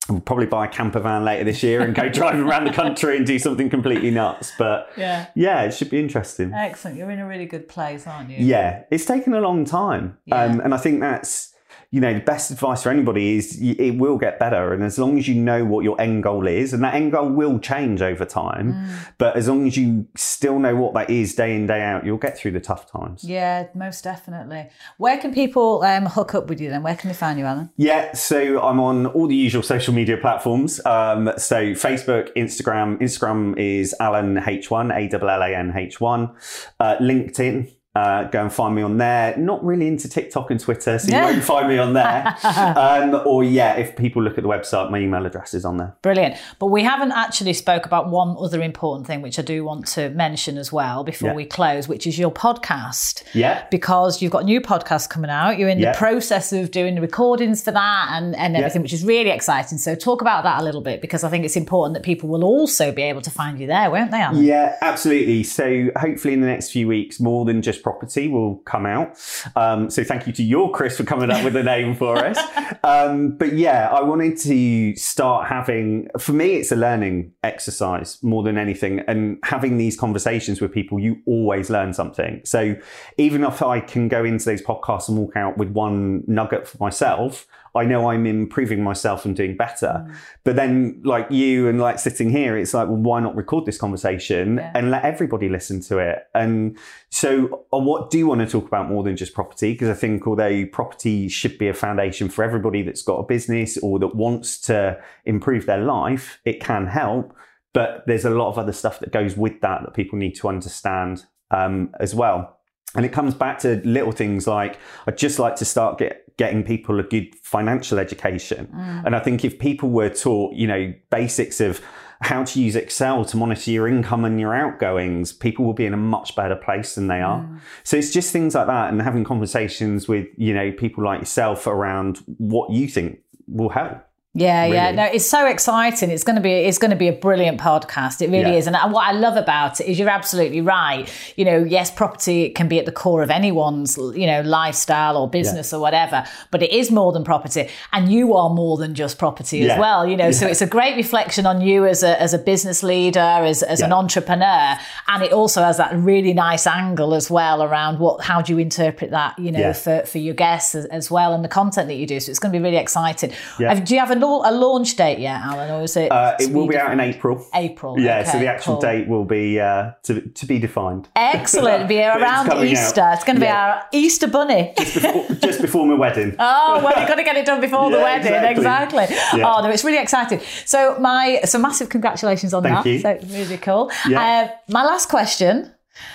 [0.10, 3.18] We'll probably buy a camper van later this year and go driving around the country
[3.18, 4.52] and do something completely nuts.
[4.58, 6.54] But yeah, yeah, it should be interesting.
[6.54, 6.98] Excellent.
[6.98, 8.38] You're in a really good place, aren't you?
[8.38, 10.44] Yeah, it's taken a long time, yeah.
[10.44, 11.49] um, and I think that's
[11.92, 14.74] you know, the best advice for anybody is it will get better.
[14.74, 17.30] And as long as you know what your end goal is, and that end goal
[17.30, 18.96] will change over time, mm.
[19.18, 22.18] but as long as you still know what that is day in, day out, you'll
[22.18, 23.24] get through the tough times.
[23.24, 24.70] Yeah, most definitely.
[24.98, 26.84] Where can people um, hook up with you then?
[26.84, 27.72] Where can they find you, Alan?
[27.76, 30.84] Yeah, so I'm on all the usual social media platforms.
[30.86, 33.00] Um, so Facebook, Instagram.
[33.02, 36.36] Instagram is Allan H1, A L L A N H1.
[36.80, 39.36] Uh, LinkedIn uh, go and find me on there.
[39.38, 42.38] Not really into TikTok and Twitter, so you won't find me on there.
[42.44, 45.96] um, or yeah, if people look at the website, my email address is on there.
[46.04, 46.36] Brilliant.
[46.60, 50.10] But we haven't actually spoke about one other important thing, which I do want to
[50.12, 51.36] mention as well before yeah.
[51.36, 53.24] we close, which is your podcast.
[53.34, 53.66] Yeah.
[53.72, 55.58] Because you've got new podcast coming out.
[55.58, 55.92] You're in yeah.
[55.92, 58.84] the process of doing the recordings for that and, and everything, yeah.
[58.84, 59.80] which is really exciting.
[59.80, 62.44] So talk about that a little bit because I think it's important that people will
[62.44, 64.44] also be able to find you there, won't they, Alan?
[64.44, 65.44] Yeah, absolutely.
[65.44, 69.18] So hopefully in the next few weeks, more than just property will come out.
[69.56, 72.38] Um, so thank you to your Chris for coming up with a name for us.
[72.84, 78.44] Um, but yeah, I wanted to start having, for me, it's a learning exercise more
[78.44, 79.00] than anything.
[79.02, 82.42] And having these conversations with people, you always learn something.
[82.46, 82.76] So
[83.18, 86.78] even if I can go into these podcasts and walk out with one nugget for
[86.78, 90.06] myself, I know I'm improving myself and doing better.
[90.08, 90.16] Mm.
[90.44, 93.78] But then, like you and like sitting here, it's like, well, why not record this
[93.78, 94.72] conversation yeah.
[94.76, 96.28] and let everybody listen to it?
[96.34, 96.78] And
[97.10, 99.74] so, uh, what do you want to talk about more than just property?
[99.74, 103.78] Because I think although property should be a foundation for everybody that's got a business
[103.78, 107.36] or that wants to improve their life, it can help.
[107.74, 110.48] But there's a lot of other stuff that goes with that that people need to
[110.48, 112.60] understand um, as well.
[112.96, 116.64] And it comes back to little things like I'd just like to start get, getting
[116.64, 118.68] people a good financial education.
[118.74, 119.06] Mm.
[119.08, 121.82] And I think if people were taught, you know, basics of
[122.22, 125.94] how to use Excel to monitor your income and your outgoings, people will be in
[125.94, 127.42] a much better place than they are.
[127.42, 127.60] Mm.
[127.84, 131.68] So it's just things like that and having conversations with, you know, people like yourself
[131.68, 133.98] around what you think will help.
[134.36, 134.76] Yeah, really.
[134.76, 136.12] yeah, no, it's so exciting.
[136.12, 138.22] It's going to be it's going to be a brilliant podcast.
[138.22, 138.58] It really yeah.
[138.58, 138.68] is.
[138.68, 141.12] And what I love about it is you're absolutely right.
[141.36, 145.28] You know, yes, property can be at the core of anyone's you know lifestyle or
[145.28, 145.80] business yeah.
[145.80, 149.60] or whatever, but it is more than property, and you are more than just property
[149.60, 149.74] yeah.
[149.74, 150.06] as well.
[150.06, 153.20] You know, so it's a great reflection on you as a as a business leader,
[153.20, 154.78] as as an entrepreneur,
[155.08, 158.60] and it also has that really nice angle as well around what how do you
[158.60, 161.96] interpret that you know for for your guests as, as, well and the content that
[161.96, 162.20] you do.
[162.20, 163.32] So it's going to be really exciting.
[163.58, 166.12] Do you have a launch date yet, Alan, or is it?
[166.12, 167.46] Uh, it will be out in April.
[167.54, 168.00] April.
[168.00, 168.82] Yeah, okay, so the actual cool.
[168.82, 171.08] date will be uh, to to be defined.
[171.16, 171.76] Excellent.
[171.76, 172.64] It'll be But it's around out.
[172.66, 173.10] Easter.
[173.14, 173.74] It's going to be Yeah.
[173.76, 174.74] our Easter bunny.
[174.78, 176.36] Before- just before my wedding.
[176.52, 178.34] Oh, well, you've got to get it done before the wedding.
[178.34, 179.04] exactly.
[179.04, 179.40] Exactly.
[179.40, 179.54] Yeah.
[179.56, 180.40] Oh, no, it's really exciting.
[180.66, 182.90] So, my so massive congratulations on Thank that.
[182.90, 183.00] you.
[183.00, 183.92] So, really cool.
[184.08, 184.22] Yeah.
[184.22, 185.72] Uh, my last question.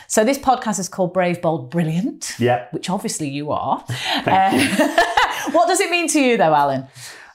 [0.06, 2.34] So, this podcast is called Brave, Bold, Brilliant.
[2.38, 2.66] Yeah.
[2.70, 3.84] Which obviously you are.
[4.24, 5.04] Thank Uh,
[5.52, 6.86] what does it mean to you, though, Alan?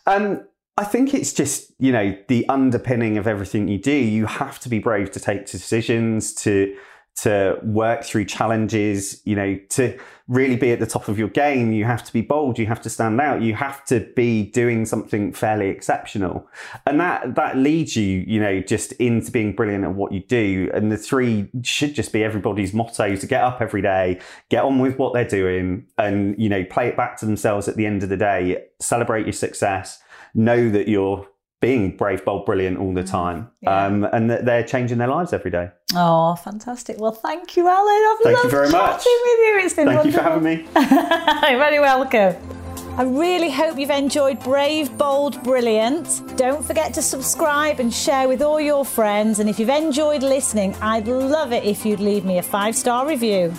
[0.08, 0.42] Um,
[0.80, 3.92] I think it's just you know the underpinning of everything you do.
[3.92, 6.74] You have to be brave to take decisions, to
[7.18, 9.22] to work through challenges.
[9.26, 10.00] You know, to
[10.30, 11.74] really be at the top of your game.
[11.74, 12.58] You have to be bold.
[12.58, 13.42] You have to stand out.
[13.42, 16.48] You have to be doing something fairly exceptional,
[16.88, 20.72] and that that leads you, you know, just into being brilliant at what you do.
[20.74, 24.80] And the three should just be everybody's motto: to get up every day, get on
[24.80, 28.02] with what they're doing, and you know, play it back to themselves at the end
[28.02, 28.64] of the day.
[28.80, 30.02] Celebrate your success
[30.34, 31.28] know that you're
[31.62, 33.86] being brave, bold, brilliant all the time, Yeah.
[33.86, 35.70] um, and that they're changing their lives every day.
[35.94, 36.96] Oh, fantastic.
[37.00, 37.88] Well, thank you, Alan.
[37.88, 39.04] I've Thank you loved very chatting much.
[39.06, 39.60] with you.
[39.66, 40.52] It's been Thank you for wonderful.
[40.76, 41.50] having me.
[41.50, 42.36] You're very welcome.
[42.98, 46.22] I really hope you've enjoyed Brave, Bold, Brilliant.
[46.38, 49.40] Don't forget to subscribe and share with all your friends.
[49.40, 53.06] And if you've enjoyed listening, I'd love it if you'd leave me a five star
[53.08, 53.54] review.